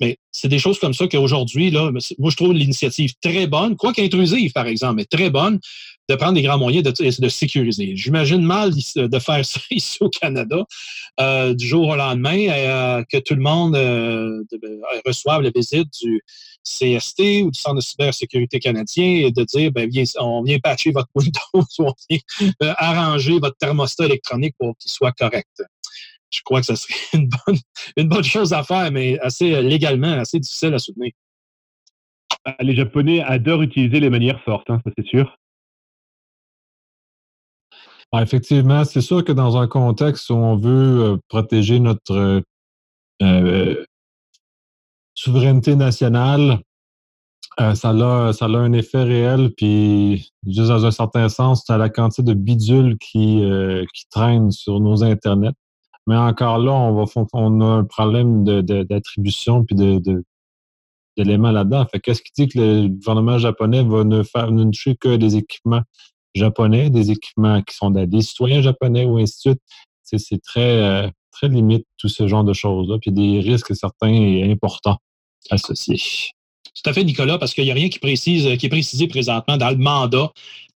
[0.00, 4.52] mais c'est des choses comme ça qu'aujourd'hui, moi, je trouve l'initiative très bonne, quoique intrusive,
[4.52, 5.60] par exemple, mais très bonne,
[6.08, 7.96] de prendre des grands moyens de, de sécuriser.
[7.96, 10.64] J'imagine mal de faire ça ici au Canada
[11.54, 13.76] du jour au lendemain, que tout le monde
[15.06, 16.22] reçoive la visite du
[16.64, 19.90] CST ou du Centre de cybersécurité canadien et de dire, ben,
[20.20, 22.18] on vient patcher votre Windows, on vient
[22.62, 25.62] euh, arranger votre thermostat électronique pour qu'il soit correct.
[26.30, 26.94] Je crois que ce serait
[27.96, 31.12] une bonne, chose à faire, mais assez euh, légalement, assez difficile à soutenir.
[32.60, 35.36] Les Japonais adorent utiliser les manières fortes, hein, ça c'est sûr.
[38.12, 42.42] Ah, effectivement, c'est sûr que dans un contexte où on veut euh, protéger notre
[45.14, 46.60] souveraineté nationale,
[47.60, 51.76] euh, ça, a, ça a un effet réel, puis juste dans un certain sens, as
[51.76, 55.52] la quantité de bidules qui, euh, qui traînent sur nos Internets.
[56.06, 59.76] Mais encore là, on, a un problème d'attribution de, puis
[61.16, 61.86] d'éléments là-dedans.
[61.86, 64.64] Fait qu'est-ce qui dit que le gouvernement japonais va ne faire ne
[64.96, 65.82] que des équipements
[66.34, 69.60] japonais, des équipements qui sont des citoyens japonais ou ainsi de suite?
[70.02, 74.50] C'est très, euh, très limite tout ce genre de choses-là, puis des risques certains et
[74.50, 74.98] importants
[75.50, 76.00] associés.
[76.74, 79.56] Tout à fait, Nicolas, parce qu'il n'y a rien qui précise, qui est précisé présentement
[79.56, 80.30] dans le mandat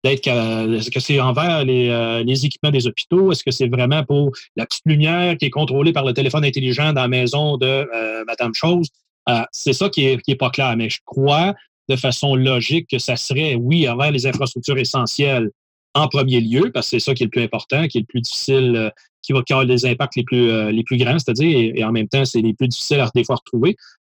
[0.04, 3.32] d'être est-ce que c'est envers les, euh, les, équipements des hôpitaux?
[3.32, 6.92] Est-ce que c'est vraiment pour la petite lumière qui est contrôlée par le téléphone intelligent
[6.94, 8.90] dans la maison de euh, Madame Chose?
[9.30, 11.54] Euh, c'est ça qui n'est qui est pas clair, mais je crois
[11.90, 15.50] de façon logique que ça serait, oui, envers les infrastructures essentielles
[15.94, 18.08] en premier lieu, parce que c'est ça qui est le plus important, qui est le
[18.08, 21.92] plus difficile, qui va avoir les impacts les plus, les plus grands, c'est-à-dire, et, en
[21.92, 23.76] même temps, c'est les plus difficiles à des fois retrouver.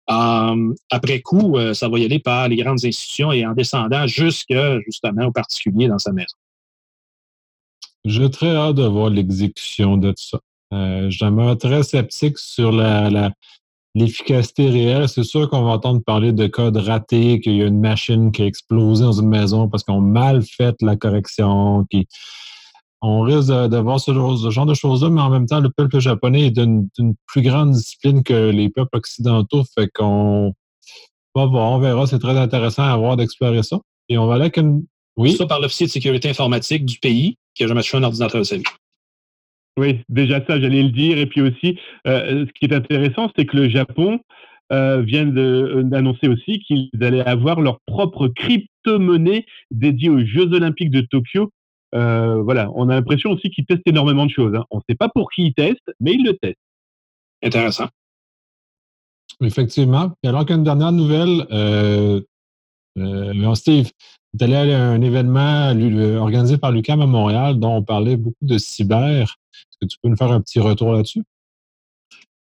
[0.09, 4.05] Euh, après coup, euh, ça va y aller par les grandes institutions et en descendant
[4.05, 4.53] jusque
[4.85, 6.35] justement aux particuliers dans sa maison.
[8.05, 10.39] J'ai très hâte de voir l'exécution de tout ça.
[10.73, 13.31] Euh, je très sceptique sur la,
[13.95, 15.09] l'efficacité réelle.
[15.09, 18.43] C'est sûr qu'on va entendre parler de codes ratés, qu'il y a une machine qui
[18.43, 21.85] a explosé dans une maison parce qu'on a mal fait la correction,
[23.01, 26.47] on risque de, voir ce genre, de choses-là, mais en même temps, le peuple japonais
[26.47, 26.89] est d'une
[27.27, 29.63] plus grande discipline que les peuples occidentaux.
[29.75, 30.53] Fait qu'on
[31.35, 32.07] va voir, on verra.
[32.07, 33.77] C'est très intéressant à voir d'explorer ça.
[34.09, 34.85] Et on va aller avec une.
[35.17, 35.33] Oui?
[35.33, 38.45] Ça par l'officier de sécurité informatique du pays qui a jamais touché un ordinateur de
[38.45, 38.63] sa vie.
[39.77, 41.17] Oui, déjà ça, j'allais le dire.
[41.17, 44.19] Et puis aussi, euh, ce qui est intéressant, c'est que le Japon
[44.71, 51.01] euh, vient d'annoncer aussi qu'ils allaient avoir leur propre crypto-monnaie dédiée aux Jeux Olympiques de
[51.01, 51.51] Tokyo
[51.95, 54.53] euh, voilà, on a l'impression aussi qu'ils testent énormément de choses.
[54.55, 54.65] Hein.
[54.69, 56.57] On ne sait pas pour qui ils testent, mais ils le testent.
[57.43, 57.87] Intéressant.
[59.41, 60.11] Effectivement.
[60.23, 62.21] Et alors qu'une dernière nouvelle, euh,
[62.97, 63.91] euh, Steve,
[64.37, 65.71] tu allé à un événement
[66.21, 69.35] organisé par l'UQAM à Montréal dont on parlait beaucoup de cyber.
[69.71, 71.23] Est-ce que tu peux nous faire un petit retour là-dessus?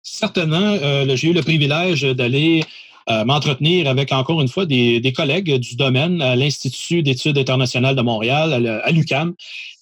[0.01, 0.77] Certainement.
[1.15, 2.63] J'ai eu le privilège d'aller
[3.09, 8.01] euh, m'entretenir avec encore une fois des, collègues du domaine à l'Institut d'études internationales de
[8.01, 9.33] Montréal, à l'UCAM,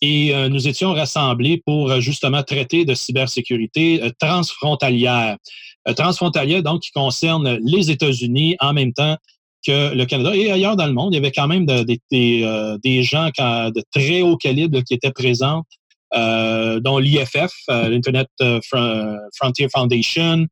[0.01, 5.37] et euh, nous étions rassemblés pour euh, justement traiter de cybersécurité transfrontalière.
[5.95, 9.17] transfrontalière, donc, qui concerne les États-Unis en même temps
[9.65, 11.13] que le Canada et ailleurs dans le monde.
[11.13, 15.63] Il y avait quand même des gens de très haut calibre qui étaient présents,
[16.13, 18.29] dont l'IFF, l'Internet
[19.35, 20.47] Frontier Foundation,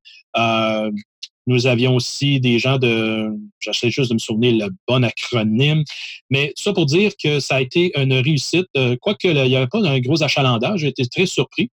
[1.47, 3.29] nous avions aussi des gens de,
[3.59, 5.83] j'essaie juste de me souvenir le bon acronyme,
[6.29, 8.67] mais ça pour dire que ça a été une réussite.
[8.77, 11.69] Euh, quoique il n'y avait pas un gros achalandage, j'ai été très surpris.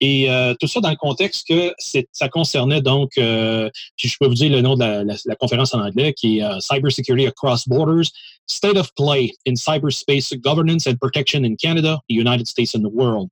[0.00, 1.74] Et euh, tout ça dans le contexte que
[2.12, 6.14] ça concernait donc, euh, je peux vous dire le nom de la, conférence en anglais,
[6.14, 8.06] qui est Cyber Security Across Borders,
[8.46, 12.92] State of Play in Cyberspace Governance and Protection in Canada, the United States and the
[12.92, 13.28] World.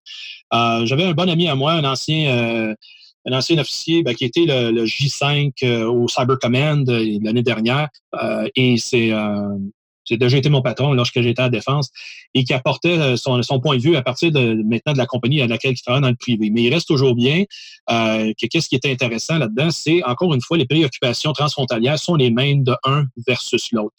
[0.86, 2.74] J'avais un bon ami à moi, un ancien
[3.28, 7.42] un ancien officier ben, qui était le, le J5 euh, au Cyber Command euh, l'année
[7.42, 7.88] dernière.
[8.22, 9.10] Euh, et c'est
[10.08, 11.90] c'est déjà été mon patron lorsque j'étais à la défense,
[12.34, 15.40] et qui apportait son, son, point de vue à partir de maintenant de la compagnie
[15.40, 16.50] à laquelle il travaille dans le privé.
[16.50, 17.44] Mais il reste toujours bien
[17.88, 22.30] que qu'est-ce qui est intéressant là-dedans, c'est encore une fois les préoccupations transfrontalières sont les
[22.30, 23.94] mêmes de un versus l'autre.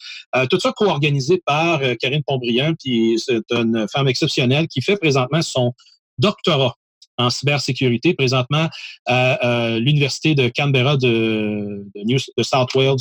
[0.50, 5.74] tout ça co-organisé par Karine Pontbriand, qui c'est une femme exceptionnelle qui fait présentement son
[6.18, 6.74] doctorat
[7.20, 8.68] en cybersécurité présentement
[9.06, 12.98] à, l'Université de Canberra de, New, de South Wales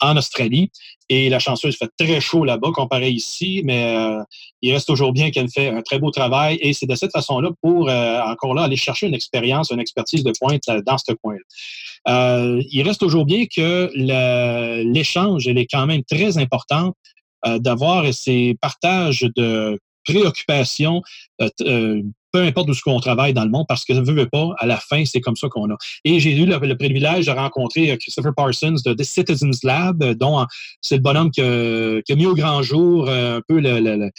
[0.00, 0.70] en Australie.
[1.08, 4.22] Et la chanceuse fait très chaud là-bas comparé ici, mais euh,
[4.62, 6.58] il reste toujours bien qu'elle fait un très beau travail.
[6.60, 10.22] Et c'est de cette façon-là pour, euh, encore là, aller chercher une expérience, une expertise
[10.22, 12.58] de pointe euh, dans ce coin-là.
[12.70, 13.90] il reste toujours bien que
[14.84, 16.94] l'échange, elle est quand même très important
[17.44, 21.02] d'avoir ces partages de préoccupations
[22.32, 24.66] peu importe où ce qu'on travaille dans le monde, parce que ne veut pas, à
[24.66, 25.76] la fin, c'est comme ça qu'on a.
[26.04, 30.14] Et j'ai eu le, privilège de rencontrer euh, Christopher Parsons de The Citizens Lab, euh,
[30.14, 30.46] dont
[30.80, 34.10] c'est le bonhomme qui a, mis au grand jour euh, un peu le,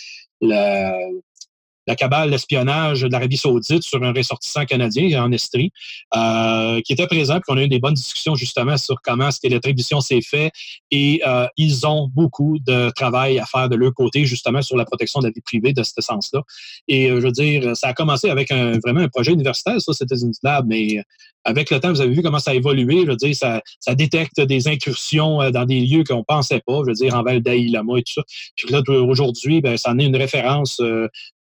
[1.91, 5.71] la cabale d'espionnage de l'Arabie saoudite sur un ressortissant canadien en Estrie,
[6.15, 9.41] euh, qui était présent, puis on a eu des bonnes discussions justement sur comment est-ce
[9.41, 10.53] que l'attribution s'est faite,
[10.89, 14.85] et euh, ils ont beaucoup de travail à faire de leur côté, justement, sur la
[14.85, 16.43] protection de la vie privée de ce sens-là.
[16.87, 20.15] Et euh, je veux dire, ça a commencé avec vraiment un projet universitaire, ça, c'était
[20.15, 21.03] une lab, mais
[21.43, 23.01] avec le temps, vous avez vu comment ça a évolué.
[23.01, 23.61] Je veux dire, ça,
[23.95, 27.97] détecte des incursions dans des lieux qu'on pensait pas, je veux dire, en Val d'Aïlama
[27.97, 28.21] et tout ça.
[28.55, 30.79] Puis là, aujourd'hui, ben, ça en est une référence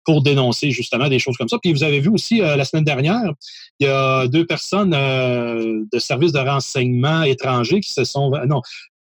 [0.09, 1.59] pour dénoncer justement des choses comme ça.
[1.59, 3.30] Puis vous avez vu aussi euh, la semaine dernière,
[3.78, 8.32] il y a deux personnes euh, de services de renseignement étrangers qui se sont...
[8.32, 8.62] Euh, non,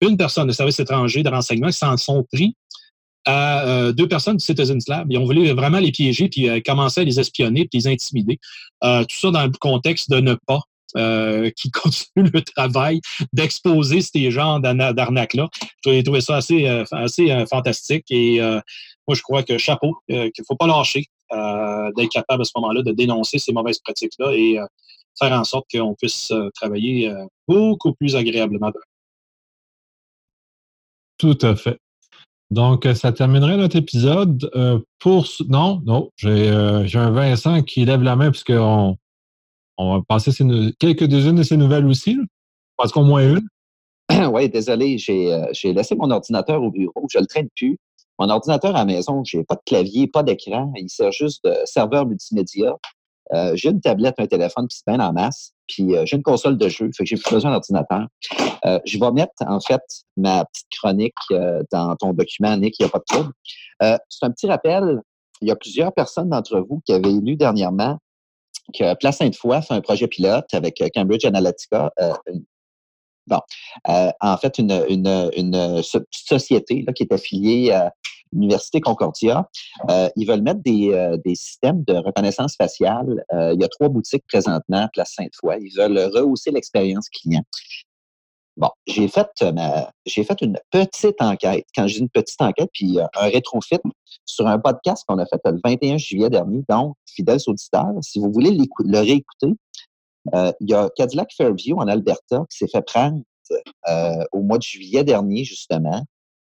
[0.01, 2.55] une personne de service étranger de renseignement qui s'en sont pris
[3.25, 5.07] à deux personnes du Citizens Lab.
[5.11, 8.39] Ils ont voulu vraiment les piéger, puis commencer à les espionner, puis les intimider.
[8.81, 10.61] tout ça dans le contexte de ne pas
[11.57, 13.01] qui continue le travail
[13.33, 15.49] d'exposer ces genres d'arnaques-là.
[15.83, 18.39] J'ai trouvé ça assez, assez fantastique et
[19.07, 22.45] moi, je crois que chapeau, euh, qu'il ne faut pas lâcher euh, d'être capable à
[22.45, 24.65] ce moment-là de dénoncer ces mauvaises pratiques-là et euh,
[25.17, 27.11] faire en sorte qu'on puisse travailler
[27.47, 28.71] beaucoup plus agréablement.
[31.17, 31.79] Tout à fait.
[32.51, 34.47] Donc, ça terminerait notre épisode.
[34.99, 38.95] pour Non, non, j'ai un Vincent qui lève la main puisqu'on
[39.77, 40.31] on va passer
[40.79, 42.15] quelques-unes de ces nouvelles aussi.
[42.77, 43.47] Parce qu'au moins une.
[44.31, 47.07] oui, désolé, j'ai laissé mon ordinateur au bureau.
[47.11, 47.79] Je ne le traîne plus.
[48.19, 50.71] Mon ordinateur à la maison, j'ai pas de clavier, pas d'écran.
[50.75, 52.75] Il sert juste de serveur multimédia.
[53.33, 55.53] Euh, j'ai une tablette, un téléphone, qui se peine en masse.
[55.67, 58.07] Puis euh, j'ai une console de jeu, fait que j'ai plus besoin d'ordinateur.
[58.65, 59.81] Euh, je vais mettre, en fait,
[60.15, 61.13] ma petite chronique
[61.71, 63.33] dans ton document, Nick, il n'y a pas de trouble.
[64.09, 65.01] c'est un petit rappel.
[65.41, 67.99] Il y a plusieurs personnes d'entre vous qui avaient lu dernièrement
[68.73, 71.91] que Place Sainte-Foy fait un projet pilote avec Cambridge Analytica,
[73.27, 73.39] Bon,
[73.89, 77.93] euh, en fait, une, une, une société là, qui est affiliée à
[78.31, 79.47] l'Université Concordia,
[79.89, 83.23] euh, ils veulent mettre des, euh, des, systèmes de reconnaissance faciale.
[83.31, 85.57] il y a trois boutiques présentement à Place Sainte-Foy.
[85.61, 87.43] Ils veulent rehausser l'expérience client.
[88.57, 91.65] Bon, j'ai fait ma, j'ai fait une petite enquête.
[91.75, 93.77] Quand je dis une petite enquête, puis un rétrofit
[94.25, 96.63] sur un podcast qu'on a fait le 21 juillet dernier.
[96.67, 99.53] Donc, fidèles auditeurs, si vous voulez le réécouter, euh,
[100.33, 103.21] il y a Cadillac Fairview en Alberta qui s'est fait prendre
[103.87, 106.03] euh, au mois de juillet dernier, justement,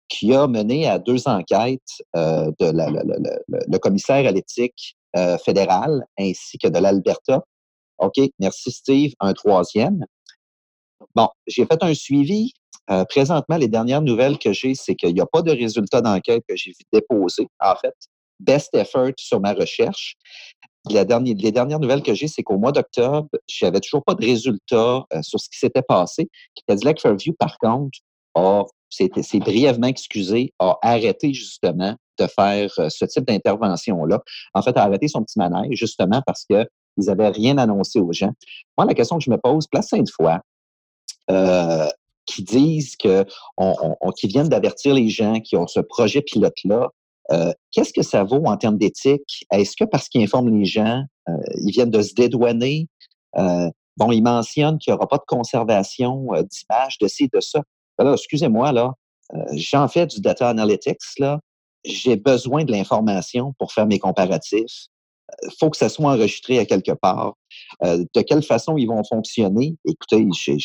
[0.10, 1.82] qui a mené à deux enquêtes
[2.16, 4.96] euh, de la, le commissaire à l'éthique
[5.44, 7.42] fédéral ainsi que de l'Alberta.
[7.98, 9.14] OK, merci Steve.
[9.20, 10.06] Un troisième.
[11.16, 12.54] Bon, j'ai fait un suivi.
[13.10, 16.56] présentement, les dernières nouvelles que j'ai, c'est qu'il n'y a pas de résultat d'enquête que
[16.56, 17.48] j'ai vu déposer.
[17.60, 17.96] En fait,
[18.40, 20.16] best effort sur ma recherche
[20.94, 24.14] la dernière, les dernières nouvelles que j'ai, c'est qu'au mois d'octobre, je n'avais toujours pas
[24.14, 26.30] de résultats euh, sur ce qui s'était passé.
[26.68, 28.00] Cadillac Fairview, par contre,
[28.90, 34.22] s'est brièvement excusé, a arrêté justement de faire euh, ce type d'intervention-là.
[34.54, 36.68] En fait, a arrêté son petit manège justement parce qu'ils
[36.98, 38.32] n'avaient rien annoncé aux gens.
[38.78, 40.40] Moi, la question que je me pose, place Sainte-Foy,
[41.30, 41.88] euh,
[42.26, 43.26] qui disent que
[44.18, 46.90] qui viennent d'avertir les gens qui ont ce projet pilote-là,
[47.32, 49.46] euh, qu'est-ce que ça vaut en termes d'éthique?
[49.52, 52.88] Est-ce que parce qu'ils informent les gens, euh, ils viennent de se dédouaner?
[53.38, 57.62] Euh, bon, ils mentionnent qu'il n'y aura pas de conservation d'images, de ci, de ça.
[57.98, 58.94] Alors, excusez-moi, là,
[59.54, 61.40] j'en fais du data analytics, là.
[61.84, 64.88] J'ai besoin de l'information pour faire mes comparatifs.
[65.44, 67.34] Il faut que ça soit enregistré à quelque part.
[67.82, 69.76] de quelle façon ils vont fonctionner?
[69.86, 70.58] Écoutez, j'ai,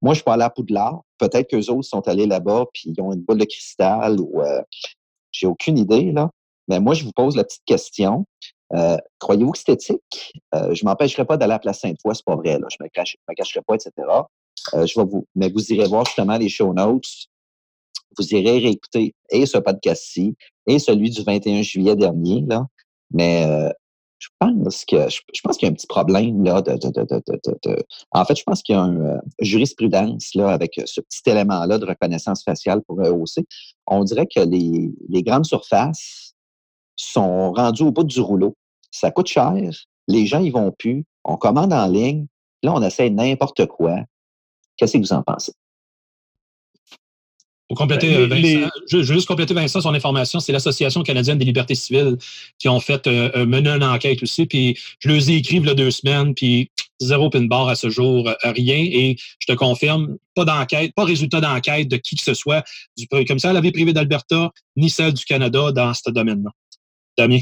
[0.00, 1.02] moi, je suis pas allé à Poudlard.
[1.18, 4.42] Peut-être qu'eux autres sont allés là-bas puis ils ont une boule de cristal ou
[5.32, 6.30] j'ai aucune idée, là.
[6.68, 8.24] Mais moi, je vous pose la petite question.
[8.74, 10.32] Euh, croyez-vous que c'est éthique?
[10.54, 12.66] Euh, je ne m'empêcherai pas d'aller à la place Sainte-Foy, c'est pas vrai, là.
[12.70, 13.90] Je ne me, cacherai pas, etc.
[14.74, 17.04] Euh, je vais vous, mais vous irez voir justement les show notes.
[18.16, 22.66] vous irez réécouter et ce podcast-ci et celui du 21 juillet dernier, là.
[23.10, 23.70] Mais euh,
[24.22, 26.72] je pense que je, pense qu'il y a un petit problème là de,
[28.12, 31.64] en fait je pense qu'il y a une euh, jurisprudence là avec ce petit élément
[31.64, 33.44] là de reconnaissance faciale pour EOC.
[33.88, 36.34] On dirait que les, les grandes surfaces
[36.94, 38.56] sont rendues au bout du rouleau.
[38.92, 39.54] Ça coûte cher,
[40.06, 42.26] les gens ils vont plus, on commande en ligne,
[42.62, 43.96] là on essaie n'importe quoi.
[44.76, 45.52] Qu'est-ce que vous en pensez?
[47.72, 51.38] Pour compléter, ben, euh, Vincent, Je, veux juste compléter Vincent son information, c'est l'Association canadienne
[51.38, 52.18] des libertés civiles
[52.58, 55.70] qui ont fait euh, mener une enquête aussi, puis je leur ai écrit il y
[55.70, 56.70] a deux semaines, puis
[57.00, 61.04] zéro pin bar à ce jour, euh, rien, et je te confirme, pas d'enquête, pas
[61.04, 62.62] résultat d'enquête de qui que ce soit
[62.98, 66.50] du commissaire à la vie privée d'Alberta, ni celle du Canada dans ce domaine-là.
[67.16, 67.40] Damien?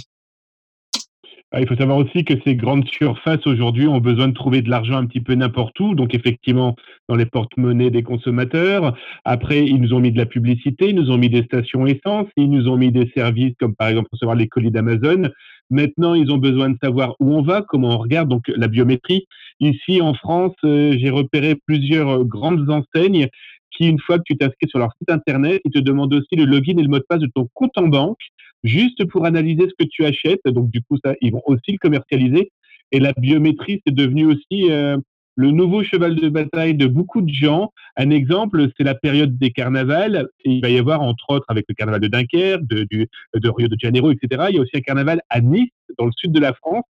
[1.52, 4.70] Ah, il faut savoir aussi que ces grandes surfaces aujourd'hui ont besoin de trouver de
[4.70, 6.76] l'argent un petit peu n'importe où, donc effectivement
[7.08, 8.96] dans les porte-monnaies des consommateurs.
[9.24, 12.28] Après, ils nous ont mis de la publicité, ils nous ont mis des stations essence,
[12.36, 15.28] ils nous ont mis des services comme par exemple recevoir les colis d'Amazon.
[15.70, 19.26] Maintenant, ils ont besoin de savoir où on va, comment on regarde, donc la biométrie.
[19.58, 23.28] Ici en France, euh, j'ai repéré plusieurs grandes enseignes
[23.72, 26.44] qui, une fois que tu t'inscris sur leur site internet, ils te demandent aussi le
[26.44, 28.18] login et le mot de passe de ton compte en banque
[28.64, 30.44] juste pour analyser ce que tu achètes.
[30.46, 32.50] Donc, du coup, ça, ils vont aussi le commercialiser.
[32.92, 34.96] Et la biométrie, c'est devenu aussi euh,
[35.36, 37.72] le nouveau cheval de bataille de beaucoup de gens.
[37.96, 40.28] Un exemple, c'est la période des carnavals.
[40.44, 42.98] Il va y avoir, entre autres, avec le carnaval de Dunkerque, de,
[43.34, 44.46] Rio de Janeiro, etc.
[44.50, 46.84] Il y a aussi un carnaval à Nice, dans le sud de la France.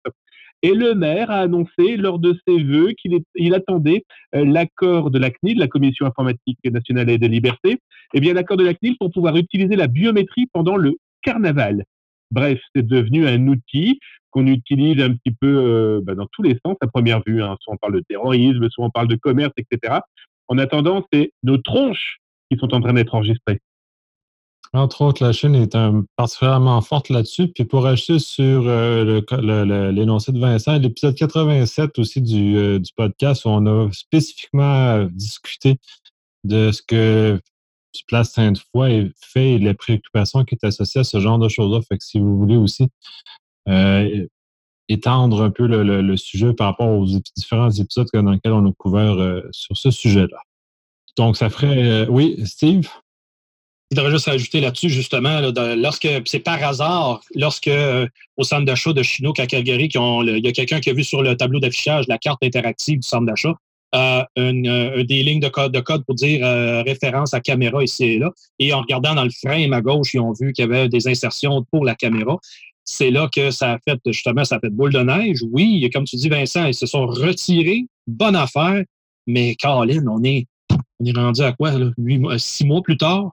[0.61, 4.03] Et le maire a annoncé lors de ses vœux qu'il il attendait
[4.35, 7.77] euh, l'accord de la CNIL, la Commission informatique nationale et des libertés, et
[8.15, 11.83] eh bien l'accord de la CNIL pour pouvoir utiliser la biométrie pendant le carnaval.
[12.31, 13.99] Bref, c'est devenu un outil
[14.31, 17.41] qu'on utilise un petit peu euh, bah, dans tous les sens à première vue.
[17.41, 17.57] Hein.
[17.61, 19.99] Soit on parle de terrorisme, soit on parle de commerce, etc.
[20.47, 22.19] En attendant, c'est nos tronches
[22.51, 23.59] qui sont en train d'être enregistrées.
[24.71, 25.75] Entre autres, la Chine est
[26.15, 27.47] particulièrement forte là-dessus.
[27.47, 29.21] Puis pour ajouter sur euh,
[29.91, 35.77] l'énoncé de Vincent, l'épisode 87 aussi du, euh, du, podcast où on a spécifiquement discuté
[36.43, 37.39] de ce que
[38.07, 41.81] Place Sainte-Foy fait et les préoccupations qui sont associées à ce genre de choses-là.
[41.87, 42.87] Fait que si vous voulez aussi
[43.67, 44.27] euh,
[44.87, 49.19] étendre un peu le, sujet par rapport aux différents épisodes dans lesquels on a couvert
[49.19, 50.41] euh, sur ce sujet-là.
[51.15, 51.83] Donc, ça ferait.
[51.83, 52.89] Euh, oui, Steve?
[53.91, 55.41] Je voudrais juste ajouter là-dessus, justement,
[55.75, 57.71] lorsque c'est par hasard, lorsque
[58.37, 61.23] au centre d'achat de Chinook à Calgary, il y a quelqu'un qui a vu sur
[61.23, 63.55] le tableau d'affichage la carte interactive du centre d'achat,
[63.95, 68.05] euh, une, des lignes de code, de code pour dire euh, référence à caméra ici
[68.05, 68.31] et là.
[68.59, 71.07] Et en regardant dans le frame à gauche, ils ont vu qu'il y avait des
[71.07, 72.37] insertions pour la caméra.
[72.83, 75.43] C'est là que ça a fait, justement, ça a fait boule de neige.
[75.51, 77.85] Oui, comme tu dis, Vincent, ils se sont retirés.
[78.07, 78.83] Bonne affaire.
[79.27, 80.47] Mais Caroline, on est,
[80.99, 81.91] on est rendu à quoi, là?
[81.97, 83.31] Huit six mois plus tard?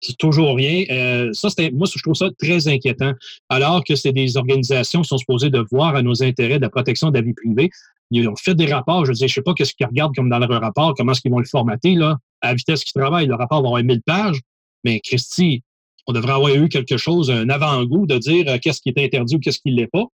[0.00, 0.84] C'est toujours rien.
[0.90, 3.12] Euh, ça, moi, je trouve ça très inquiétant.
[3.48, 6.70] Alors que c'est des organisations qui sont supposées de voir à nos intérêts de la
[6.70, 7.70] protection de la vie privée.
[8.10, 9.06] Ils ont fait des rapports.
[9.06, 11.38] Je ne sais pas qu'est-ce qu'ils regardent comme dans leur rapport, comment est-ce qu'ils vont
[11.38, 13.26] le formater, là, à la vitesse qu'ils travaillent.
[13.26, 14.38] Le rapport va avoir 1000 pages.
[14.84, 15.62] Mais Christy,
[16.06, 19.36] on devrait avoir eu quelque chose, un avant-goût de dire euh, qu'est-ce qui est interdit
[19.36, 20.04] ou qu'est-ce qui ne l'est pas,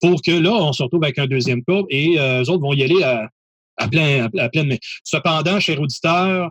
[0.00, 2.72] pour que là, on se retrouve avec un deuxième cas et euh, eux autres vont
[2.72, 4.68] y aller à, plein, à, plein.
[5.04, 6.50] Cependant, cher auditeur,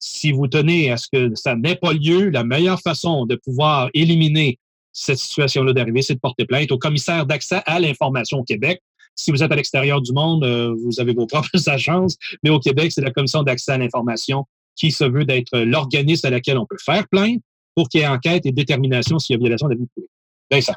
[0.00, 3.88] si vous tenez à ce que ça n'ait pas lieu, la meilleure façon de pouvoir
[3.94, 4.58] éliminer
[4.92, 8.80] cette situation-là d'arrivée, c'est de porter plainte au commissaire d'accès à l'information au Québec.
[9.16, 12.60] Si vous êtes à l'extérieur du monde, euh, vous avez vos propres agences, mais au
[12.60, 14.46] Québec, c'est la commission d'accès à l'information
[14.76, 17.40] qui se veut d'être l'organisme à laquelle on peut faire plainte
[17.74, 20.08] pour qu'il y ait enquête et détermination s'il y a violation de la vie privée.
[20.50, 20.74] Vincent.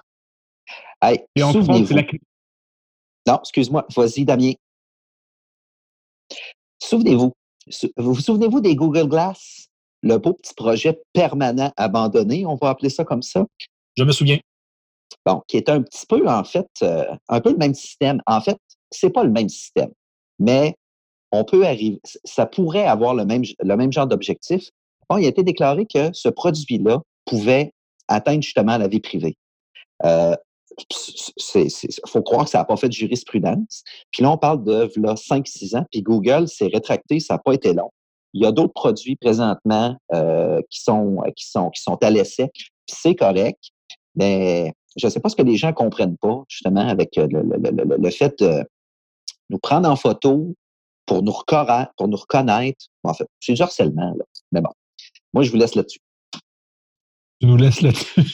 [1.01, 2.03] Hey, et en France, la...
[3.27, 3.85] Non, excuse-moi.
[3.95, 4.53] Vas-y, Damien.
[6.81, 7.33] Souvenez-vous,
[7.97, 9.67] vous vous souvenez-vous des Google Glass?
[10.01, 13.45] Le beau petit projet permanent abandonné, on va appeler ça comme ça?
[13.97, 14.39] Je me souviens.
[15.25, 18.21] Bon, qui est un petit peu, en fait, euh, un peu le même système.
[18.25, 18.57] En fait,
[18.91, 19.91] c'est pas le même système,
[20.39, 20.75] mais
[21.31, 24.69] on peut arriver, ça pourrait avoir le même, le même genre d'objectif.
[25.09, 27.71] Bon, il a été déclaré que ce produit-là pouvait
[28.07, 29.37] atteindre justement la vie privée.
[30.05, 30.35] Euh,
[31.55, 31.69] il
[32.07, 33.83] faut croire que ça n'a pas fait de jurisprudence.
[34.11, 37.73] Puis là, on parle de 5-6 ans, puis Google s'est rétracté, ça n'a pas été
[37.73, 37.91] long.
[38.33, 42.49] Il y a d'autres produits présentement euh, qui, sont, qui, sont, qui sont à l'essai,
[42.53, 43.59] puis c'est correct,
[44.15, 47.27] mais je ne sais pas ce que les gens ne comprennent pas, justement, avec euh,
[47.29, 48.63] le, fait de
[49.49, 50.55] nous prendre en photo
[51.05, 51.33] pour nous,
[51.97, 52.85] pour nous reconnaître.
[53.03, 54.25] en fait, c'est du harcèlement, là.
[54.51, 54.71] Mais bon,
[55.33, 55.99] moi, je vous laisse là-dessus.
[57.39, 58.21] Tu nous laisses là-dessus.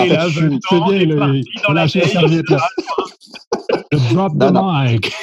[0.00, 2.58] Et là, c'est bien, le, dans la serviette, là.
[3.90, 5.12] Le drop the mic.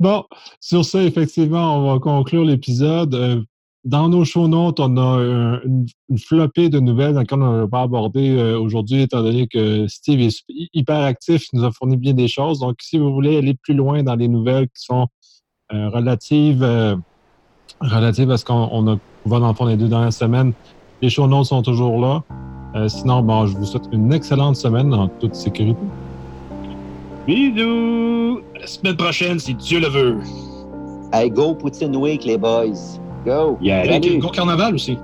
[0.00, 0.24] Bon,
[0.60, 3.44] sur ça, effectivement, on va conclure l'épisode.
[3.80, 5.86] Euh, dans nos show notes, on a une,
[6.18, 9.86] flopée de nouvelles dans lesquelles on ne va pas aborder euh, aujourd'hui, étant donné que
[9.88, 10.42] Steve est
[10.74, 12.60] hyper actif, il nous a fourni bien des choses.
[12.60, 15.06] Donc, si vous voulez aller plus loin dans les nouvelles qui sont
[15.72, 16.66] euh, relatives,
[17.80, 20.52] relatives à ce qu'on a va dans le fond les deux dernières semaines,
[21.02, 22.88] les show notes sont toujours là.
[22.88, 25.80] sinon, bon, je vous souhaite une excellente semaine en toute sécurité.
[27.26, 28.40] Bisous!
[28.58, 30.18] la semaine prochaine, si Dieu le veut.
[31.12, 33.00] Hey, go Poutine Week, les boys.
[33.24, 33.58] Go!
[33.60, 34.98] Yeah, go Carnaval aussi.